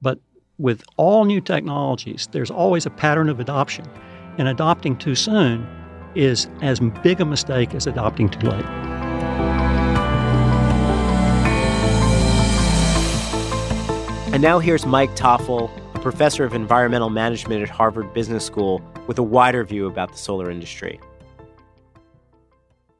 But 0.00 0.18
with 0.58 0.82
all 0.96 1.24
new 1.24 1.40
technologies, 1.40 2.28
there's 2.32 2.50
always 2.50 2.86
a 2.86 2.90
pattern 2.90 3.28
of 3.28 3.38
adoption. 3.40 3.86
And 4.38 4.48
adopting 4.48 4.96
too 4.96 5.14
soon 5.14 5.66
is 6.14 6.48
as 6.62 6.80
big 7.02 7.20
a 7.20 7.24
mistake 7.24 7.74
as 7.74 7.86
adopting 7.86 8.28
too 8.28 8.48
late. 8.48 8.64
And 14.32 14.42
now 14.42 14.58
here's 14.60 14.86
Mike 14.86 15.16
Toffel, 15.16 15.70
a 15.94 15.98
professor 15.98 16.44
of 16.44 16.54
environmental 16.54 17.10
management 17.10 17.62
at 17.62 17.68
Harvard 17.68 18.14
Business 18.14 18.44
School 18.44 18.80
with 19.06 19.18
a 19.18 19.22
wider 19.22 19.64
view 19.64 19.86
about 19.86 20.12
the 20.12 20.18
solar 20.18 20.50
industry. 20.50 21.00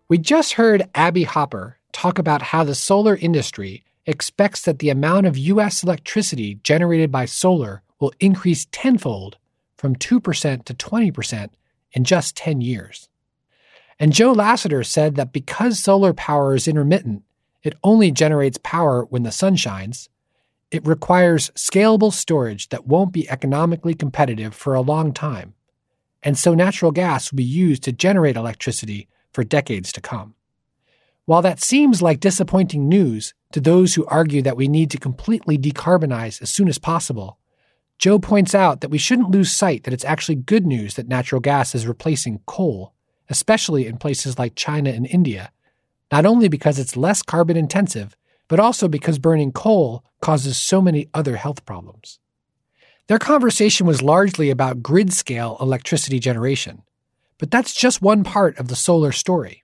We 0.09 0.19
just 0.19 0.55
heard 0.55 0.89
Abby 0.97 1.23
Hopper 1.23 1.79
talk 1.93 2.19
about 2.19 2.43
how 2.43 2.65
the 2.65 2.75
solar 2.75 3.15
industry 3.15 3.85
expects 4.07 4.63
that 4.63 4.81
the 4.81 4.91
amount 4.91 5.27
of 5.27 5.39
U.S. 5.39 5.85
electricity 5.85 6.57
generated 6.65 7.13
by 7.13 7.27
solar 7.27 7.83
will 8.01 8.13
increase 8.19 8.67
tenfold 8.73 9.39
from 9.77 9.95
2% 9.95 10.65
to 10.65 10.75
20% 10.75 11.51
in 11.93 12.05
just 12.05 12.37
10 12.37 12.61
years. 12.61 13.09
And 13.99 14.13
Joe 14.13 14.33
Lassiter 14.33 14.83
said 14.83 15.17
that 15.17 15.33
because 15.33 15.79
solar 15.79 16.15
power 16.15 16.55
is 16.55 16.67
intermittent, 16.67 17.23
it 17.63 17.75
only 17.85 18.11
generates 18.11 18.59
power 18.63 19.05
when 19.05 19.23
the 19.23 19.33
sun 19.33 19.57
shines. 19.57 20.09
It 20.71 20.87
requires 20.87 21.51
scalable 21.51 22.13
storage 22.13 22.69
that 22.71 22.87
won't 22.87 23.13
be 23.13 23.29
economically 23.29 23.95
competitive 23.95 24.55
for 24.55 24.75
a 24.75 24.81
long 24.81 25.13
time 25.13 25.55
and 26.23 26.37
so 26.37 26.55
natural 26.55 26.93
gas 26.93 27.31
will 27.31 27.39
be 27.39 27.45
used 27.45 27.83
to 27.85 27.93
generate 27.93 28.37
electricity 28.37 29.09
for 29.33 29.45
decades 29.45 29.93
to 29.93 30.01
come. 30.01 30.35
While 31.25 31.43
that 31.43 31.63
seems 31.63 32.03
like 32.03 32.21
disappointing 32.21 32.89
news 32.89 33.35
to 33.53 33.61
those 33.61 33.95
who 33.95 34.07
argue 34.07 34.43
that 34.43 34.57
we 34.57 34.69
need 34.69 34.91
to 34.91 34.99
completely 34.99 35.57
decarbonize 35.57 36.43
as 36.43 36.51
soon 36.51 36.69
as 36.69 36.79
possible, 36.79 37.39
Joe 38.01 38.19
points 38.19 38.55
out 38.55 38.81
that 38.81 38.89
we 38.89 38.97
shouldn't 38.97 39.31
lose 39.31 39.53
sight 39.53 39.85
that 39.85 39.93
it's 39.93 40.07
actually 40.07 40.37
good 40.37 40.67
news 40.67 40.95
that 40.95 41.07
natural 41.07 41.39
gas 41.39 41.75
is 41.75 41.87
replacing 41.87 42.41
coal, 42.47 42.95
especially 43.29 43.87
in 43.87 43.99
places 43.99 44.39
like 44.39 44.55
China 44.55 44.89
and 44.89 45.07
India, 45.07 45.53
not 46.11 46.25
only 46.25 46.49
because 46.49 46.79
it's 46.79 46.97
less 46.97 47.21
carbon 47.21 47.59
intensive, 47.59 48.17
but 48.49 48.59
also 48.59 48.89
because 48.89 49.19
burning 49.19 49.53
coal 49.53 50.03
causes 50.23 50.57
so 50.57 50.81
many 50.81 51.11
other 51.13 51.37
health 51.37 51.67
problems. 51.67 52.19
Their 53.07 53.19
conversation 53.19 53.87
was 53.87 54.01
largely 54.01 54.49
about 54.49 54.83
grid 54.83 55.13
scale 55.13 55.59
electricity 55.61 56.19
generation. 56.19 56.83
But 57.37 57.51
that's 57.51 57.75
just 57.75 58.01
one 58.01 58.25
part 58.25 58.59
of 58.59 58.69
the 58.69 58.77
solar 58.77 59.13
story. 59.13 59.63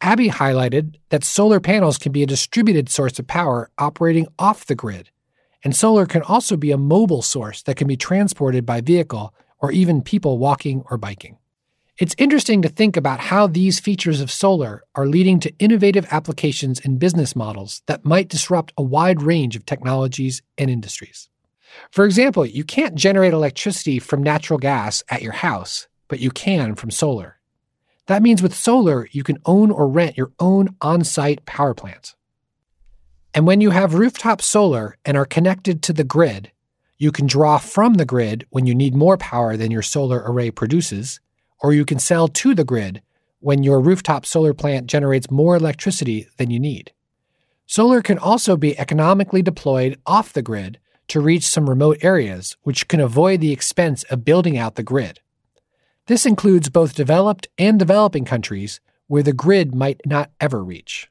Abby 0.00 0.28
highlighted 0.28 0.96
that 1.08 1.24
solar 1.24 1.58
panels 1.58 1.98
can 1.98 2.12
be 2.12 2.22
a 2.22 2.26
distributed 2.26 2.88
source 2.88 3.18
of 3.18 3.26
power 3.26 3.68
operating 3.78 4.28
off 4.38 4.64
the 4.64 4.74
grid, 4.76 5.10
and 5.64 5.74
solar 5.74 6.06
can 6.06 6.22
also 6.22 6.56
be 6.56 6.70
a 6.70 6.78
mobile 6.78 7.22
source 7.22 7.62
that 7.62 7.76
can 7.76 7.88
be 7.88 7.96
transported 7.96 8.66
by 8.66 8.82
vehicle 8.82 9.34
or 9.58 9.72
even 9.72 10.02
people 10.02 10.38
walking 10.38 10.84
or 10.90 10.98
biking. 10.98 11.38
It's 11.96 12.14
interesting 12.18 12.60
to 12.62 12.68
think 12.68 12.96
about 12.96 13.20
how 13.20 13.46
these 13.46 13.80
features 13.80 14.20
of 14.20 14.30
solar 14.30 14.82
are 14.94 15.06
leading 15.06 15.40
to 15.40 15.54
innovative 15.58 16.06
applications 16.10 16.80
and 16.80 16.98
business 16.98 17.34
models 17.34 17.82
that 17.86 18.04
might 18.04 18.28
disrupt 18.28 18.72
a 18.76 18.82
wide 18.82 19.22
range 19.22 19.56
of 19.56 19.64
technologies 19.64 20.42
and 20.58 20.68
industries. 20.68 21.30
For 21.90 22.04
example, 22.04 22.44
you 22.44 22.64
can't 22.64 22.96
generate 22.96 23.32
electricity 23.32 23.98
from 24.00 24.22
natural 24.22 24.58
gas 24.58 25.02
at 25.08 25.22
your 25.22 25.32
house, 25.32 25.86
but 26.08 26.20
you 26.20 26.30
can 26.30 26.74
from 26.74 26.90
solar. 26.90 27.38
That 28.06 28.22
means 28.22 28.42
with 28.42 28.54
solar, 28.54 29.08
you 29.12 29.22
can 29.22 29.38
own 29.46 29.70
or 29.70 29.88
rent 29.88 30.18
your 30.18 30.32
own 30.38 30.76
on 30.80 31.04
site 31.04 31.46
power 31.46 31.74
plant. 31.74 32.14
And 33.34 33.48
when 33.48 33.60
you 33.60 33.70
have 33.70 33.94
rooftop 33.94 34.40
solar 34.40 34.96
and 35.04 35.16
are 35.16 35.24
connected 35.24 35.82
to 35.82 35.92
the 35.92 36.04
grid, 36.04 36.52
you 36.98 37.10
can 37.10 37.26
draw 37.26 37.58
from 37.58 37.94
the 37.94 38.04
grid 38.04 38.46
when 38.50 38.64
you 38.64 38.74
need 38.76 38.94
more 38.94 39.18
power 39.18 39.56
than 39.56 39.72
your 39.72 39.82
solar 39.82 40.22
array 40.24 40.52
produces, 40.52 41.18
or 41.60 41.72
you 41.72 41.84
can 41.84 41.98
sell 41.98 42.28
to 42.28 42.54
the 42.54 42.64
grid 42.64 43.02
when 43.40 43.64
your 43.64 43.80
rooftop 43.80 44.24
solar 44.24 44.54
plant 44.54 44.86
generates 44.86 45.32
more 45.32 45.56
electricity 45.56 46.28
than 46.36 46.50
you 46.50 46.60
need. 46.60 46.92
Solar 47.66 48.02
can 48.02 48.18
also 48.18 48.56
be 48.56 48.78
economically 48.78 49.42
deployed 49.42 49.98
off 50.06 50.32
the 50.32 50.40
grid 50.40 50.78
to 51.08 51.20
reach 51.20 51.44
some 51.44 51.68
remote 51.68 51.98
areas, 52.02 52.56
which 52.62 52.86
can 52.86 53.00
avoid 53.00 53.40
the 53.40 53.52
expense 53.52 54.04
of 54.04 54.24
building 54.24 54.56
out 54.56 54.76
the 54.76 54.82
grid. 54.82 55.20
This 56.06 56.24
includes 56.24 56.68
both 56.68 56.94
developed 56.94 57.48
and 57.58 57.78
developing 57.78 58.24
countries 58.24 58.80
where 59.08 59.22
the 59.22 59.32
grid 59.32 59.74
might 59.74 60.00
not 60.06 60.30
ever 60.40 60.62
reach. 60.62 61.08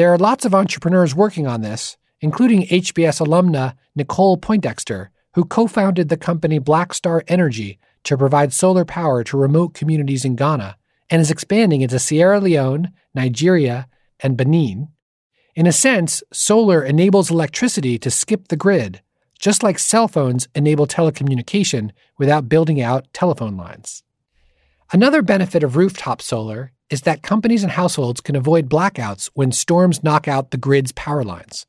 There 0.00 0.14
are 0.14 0.16
lots 0.16 0.46
of 0.46 0.54
entrepreneurs 0.54 1.14
working 1.14 1.46
on 1.46 1.60
this, 1.60 1.98
including 2.22 2.62
HBS 2.68 3.20
alumna 3.20 3.74
Nicole 3.94 4.38
Poindexter, 4.38 5.10
who 5.34 5.44
co 5.44 5.66
founded 5.66 6.08
the 6.08 6.16
company 6.16 6.58
Black 6.58 6.94
Star 6.94 7.22
Energy 7.28 7.78
to 8.04 8.16
provide 8.16 8.54
solar 8.54 8.86
power 8.86 9.22
to 9.24 9.36
remote 9.36 9.74
communities 9.74 10.24
in 10.24 10.36
Ghana 10.36 10.78
and 11.10 11.20
is 11.20 11.30
expanding 11.30 11.82
into 11.82 11.98
Sierra 11.98 12.40
Leone, 12.40 12.92
Nigeria, 13.14 13.88
and 14.20 14.38
Benin, 14.38 14.88
in 15.54 15.66
a 15.66 15.70
sense, 15.70 16.22
solar 16.32 16.82
enables 16.82 17.30
electricity 17.30 17.98
to 17.98 18.10
skip 18.10 18.48
the 18.48 18.56
grid, 18.56 19.02
just 19.38 19.62
like 19.62 19.78
cell 19.78 20.08
phones 20.08 20.48
enable 20.54 20.86
telecommunication 20.86 21.90
without 22.16 22.48
building 22.48 22.80
out 22.80 23.06
telephone 23.12 23.58
lines. 23.58 24.02
Another 24.92 25.22
benefit 25.22 25.62
of 25.62 25.76
rooftop 25.76 26.20
solar 26.20 26.72
is 26.90 27.02
that 27.02 27.22
companies 27.22 27.62
and 27.62 27.70
households 27.70 28.20
can 28.20 28.34
avoid 28.34 28.68
blackouts 28.68 29.30
when 29.34 29.52
storms 29.52 30.02
knock 30.02 30.26
out 30.26 30.50
the 30.50 30.56
grid's 30.56 30.90
power 30.90 31.22
lines. 31.22 31.64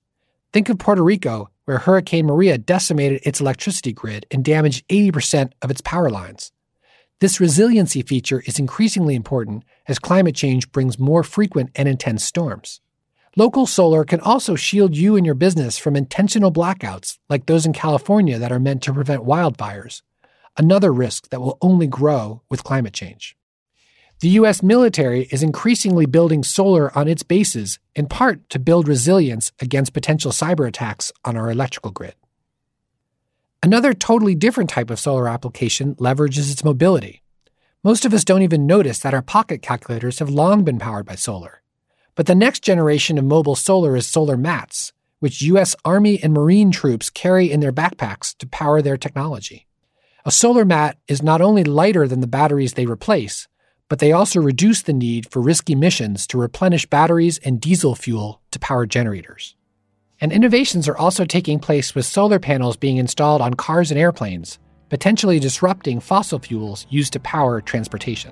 Think 0.51 0.69
of 0.69 0.79
Puerto 0.79 1.03
Rico, 1.03 1.51
where 1.65 1.77
Hurricane 1.77 2.25
Maria 2.25 2.57
decimated 2.57 3.21
its 3.23 3.39
electricity 3.39 3.93
grid 3.93 4.25
and 4.31 4.43
damaged 4.43 4.87
80% 4.87 5.51
of 5.61 5.69
its 5.69 5.81
power 5.81 6.09
lines. 6.09 6.51
This 7.19 7.39
resiliency 7.39 8.01
feature 8.01 8.41
is 8.47 8.57
increasingly 8.57 9.13
important 9.13 9.65
as 9.87 9.99
climate 9.99 10.33
change 10.33 10.71
brings 10.71 10.97
more 10.97 11.21
frequent 11.21 11.69
and 11.75 11.87
intense 11.87 12.23
storms. 12.23 12.81
Local 13.35 13.67
solar 13.67 14.03
can 14.03 14.19
also 14.21 14.55
shield 14.55 14.97
you 14.97 15.15
and 15.15 15.27
your 15.27 15.35
business 15.35 15.77
from 15.77 15.95
intentional 15.95 16.51
blackouts 16.51 17.19
like 17.29 17.45
those 17.45 17.67
in 17.67 17.73
California 17.73 18.39
that 18.39 18.51
are 18.51 18.59
meant 18.59 18.81
to 18.81 18.93
prevent 18.93 19.25
wildfires, 19.25 20.01
another 20.57 20.91
risk 20.91 21.29
that 21.29 21.41
will 21.41 21.57
only 21.61 21.87
grow 21.87 22.41
with 22.49 22.63
climate 22.63 22.93
change. 22.93 23.35
The 24.21 24.29
U.S. 24.29 24.61
military 24.61 25.23
is 25.31 25.41
increasingly 25.41 26.05
building 26.05 26.43
solar 26.43 26.95
on 26.95 27.07
its 27.07 27.23
bases, 27.23 27.79
in 27.95 28.05
part 28.05 28.47
to 28.51 28.59
build 28.59 28.87
resilience 28.87 29.51
against 29.59 29.93
potential 29.93 30.31
cyber 30.31 30.67
attacks 30.67 31.11
on 31.25 31.35
our 31.35 31.49
electrical 31.49 31.89
grid. 31.89 32.13
Another 33.63 33.93
totally 33.93 34.35
different 34.35 34.69
type 34.69 34.91
of 34.91 34.99
solar 34.99 35.27
application 35.27 35.95
leverages 35.95 36.51
its 36.51 36.63
mobility. 36.63 37.23
Most 37.83 38.05
of 38.05 38.13
us 38.13 38.23
don't 38.23 38.43
even 38.43 38.67
notice 38.67 38.99
that 38.99 39.13
our 39.15 39.23
pocket 39.23 39.63
calculators 39.63 40.19
have 40.19 40.29
long 40.29 40.63
been 40.63 40.77
powered 40.77 41.07
by 41.07 41.15
solar. 41.15 41.63
But 42.13 42.27
the 42.27 42.35
next 42.35 42.63
generation 42.63 43.17
of 43.17 43.25
mobile 43.25 43.55
solar 43.55 43.95
is 43.95 44.05
solar 44.05 44.37
mats, 44.37 44.93
which 45.17 45.41
U.S. 45.41 45.75
Army 45.83 46.21
and 46.21 46.33
Marine 46.33 46.69
troops 46.69 47.09
carry 47.09 47.51
in 47.51 47.59
their 47.59 47.71
backpacks 47.71 48.37
to 48.37 48.47
power 48.47 48.83
their 48.83 48.97
technology. 48.97 49.65
A 50.23 50.31
solar 50.31 50.65
mat 50.65 50.97
is 51.07 51.23
not 51.23 51.41
only 51.41 51.63
lighter 51.63 52.07
than 52.07 52.19
the 52.21 52.27
batteries 52.27 52.73
they 52.73 52.85
replace, 52.85 53.47
but 53.89 53.97
they 53.97 54.11
also 54.11 54.39
reduce 54.39 54.83
the 54.83 54.93
need 54.93 55.29
for 55.31 55.41
risky 55.41 55.73
missions 55.73 56.27
to 56.27 56.37
replenish 56.37 56.85
batteries 56.85 57.39
and 57.39 57.59
diesel 57.59 57.95
fuel 57.95 58.39
to 58.51 58.59
power 58.59 58.85
generators. 58.85 59.55
And 60.19 60.31
innovations 60.31 60.87
are 60.87 60.97
also 60.97 61.25
taking 61.25 61.57
place 61.57 61.95
with 61.95 62.05
solar 62.05 62.37
panels 62.37 62.77
being 62.77 62.97
installed 62.97 63.41
on 63.41 63.55
cars 63.55 63.89
and 63.89 63.99
airplanes, 63.99 64.59
potentially 64.89 65.39
disrupting 65.39 65.99
fossil 65.99 66.37
fuels 66.37 66.85
used 66.91 67.13
to 67.13 67.19
power 67.19 67.59
transportation. 67.59 68.31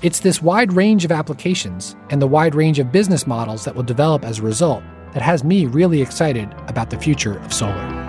It's 0.00 0.20
this 0.20 0.40
wide 0.40 0.72
range 0.72 1.04
of 1.04 1.12
applications 1.12 1.96
and 2.08 2.22
the 2.22 2.26
wide 2.26 2.54
range 2.54 2.78
of 2.78 2.92
business 2.92 3.26
models 3.26 3.64
that 3.66 3.74
will 3.74 3.82
develop 3.82 4.24
as 4.24 4.38
a 4.38 4.42
result 4.42 4.82
that 5.12 5.22
has 5.22 5.44
me 5.44 5.66
really 5.66 6.00
excited 6.00 6.48
about 6.66 6.88
the 6.88 6.98
future 6.98 7.38
of 7.40 7.52
solar. 7.52 8.05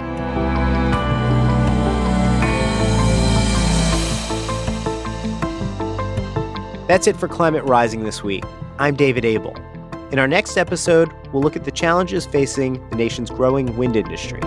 That's 6.88 7.06
it 7.06 7.18
for 7.18 7.28
Climate 7.28 7.66
Rising 7.66 8.06
this 8.06 8.24
week. 8.24 8.46
I'm 8.80 8.96
David 8.96 9.26
Abel. 9.26 9.54
In 10.14 10.20
our 10.20 10.28
next 10.28 10.56
episode, 10.56 11.12
we'll 11.34 11.44
look 11.44 11.58
at 11.58 11.66
the 11.66 11.72
challenges 11.72 12.26
facing 12.26 12.90
the 12.92 12.96
nation's 12.96 13.30
growing 13.30 13.76
wind 13.76 13.98
industry. 13.98 14.40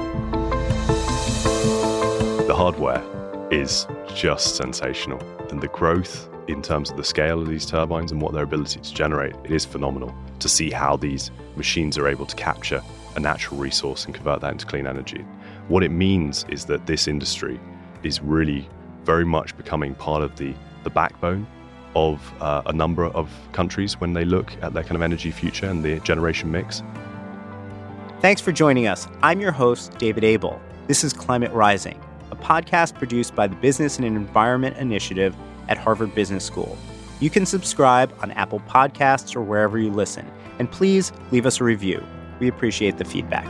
The 2.47 2.55
hardware 2.57 3.05
is 3.51 3.86
just 4.14 4.57
sensational, 4.57 5.20
and 5.51 5.61
the 5.61 5.68
growth 5.68 6.30
in 6.49 6.62
terms 6.62 6.91
of 6.91 6.97
the 6.97 7.05
scale 7.05 7.43
of 7.43 7.47
these 7.47 7.66
turbines 7.66 8.11
and 8.11 8.22
what 8.22 8.32
their 8.32 8.45
ability 8.45 8.80
to 8.80 8.95
generate, 8.95 9.34
it 9.45 9.51
is 9.51 9.66
phenomenal 9.66 10.14
to 10.38 10.49
see 10.49 10.70
how 10.70 10.97
these 10.97 11.30
machines 11.57 11.99
are 11.99 12.09
able 12.09 12.24
to 12.24 12.36
capture 12.36 12.82
a 13.16 13.20
natural 13.20 13.61
resource 13.61 14.07
and 14.07 14.14
convert 14.14 14.41
that 14.41 14.53
into 14.53 14.64
clean 14.64 14.86
energy. 14.86 15.26
What 15.68 15.84
it 15.84 15.91
means 15.91 16.47
is 16.49 16.64
that 16.64 16.86
this 16.86 17.07
industry 17.07 17.61
is 18.03 18.22
really 18.22 18.66
very 19.05 19.26
much 19.26 19.55
becoming 19.59 19.95
part 19.95 20.22
of 20.22 20.36
the, 20.36 20.55
the 20.84 20.91
backbone 20.91 21.47
of 21.95 22.32
uh, 22.41 22.62
a 22.66 22.72
number 22.72 23.07
of 23.07 23.30
countries 23.53 24.01
when 24.01 24.12
they 24.12 24.24
look 24.24 24.53
at 24.62 24.74
their 24.74 24.82
kind 24.82 24.97
of 24.97 25.03
energy 25.03 25.30
future 25.30 25.66
and 25.66 25.84
the 25.84 26.01
generation 26.01 26.51
mix. 26.51 26.82
Thanks 28.20 28.41
for 28.41 28.53
joining 28.53 28.86
us. 28.86 29.09
I'm 29.22 29.41
your 29.41 29.53
host, 29.53 29.97
David 29.99 30.24
Abel. 30.24 30.61
This 30.88 31.05
is 31.05 31.12
Climate 31.12 31.53
Rising, 31.53 31.99
a 32.30 32.36
podcast 32.36 32.95
produced 32.95 33.34
by 33.34 33.47
the 33.47 33.57
Business 33.57 33.97
and 33.97 34.07
Environment 34.07 34.76
Initiative 34.76 35.34
at 35.68 35.78
Harvard 35.78 36.14
Business 36.14 36.45
School. 36.45 36.76
You 37.20 37.30
can 37.30 37.47
subscribe 37.47 38.12
on 38.22 38.30
Apple 38.32 38.61
Podcasts 38.61 39.36
or 39.36 39.43
wherever 39.43 39.78
you 39.78 39.91
listen. 39.91 40.30
And 40.59 40.70
please 40.70 41.12
leave 41.30 41.47
us 41.47 41.61
a 41.61 41.64
review. 41.64 42.05
We 42.38 42.49
appreciate 42.49 42.99
the 42.99 43.05
feedback. 43.05 43.47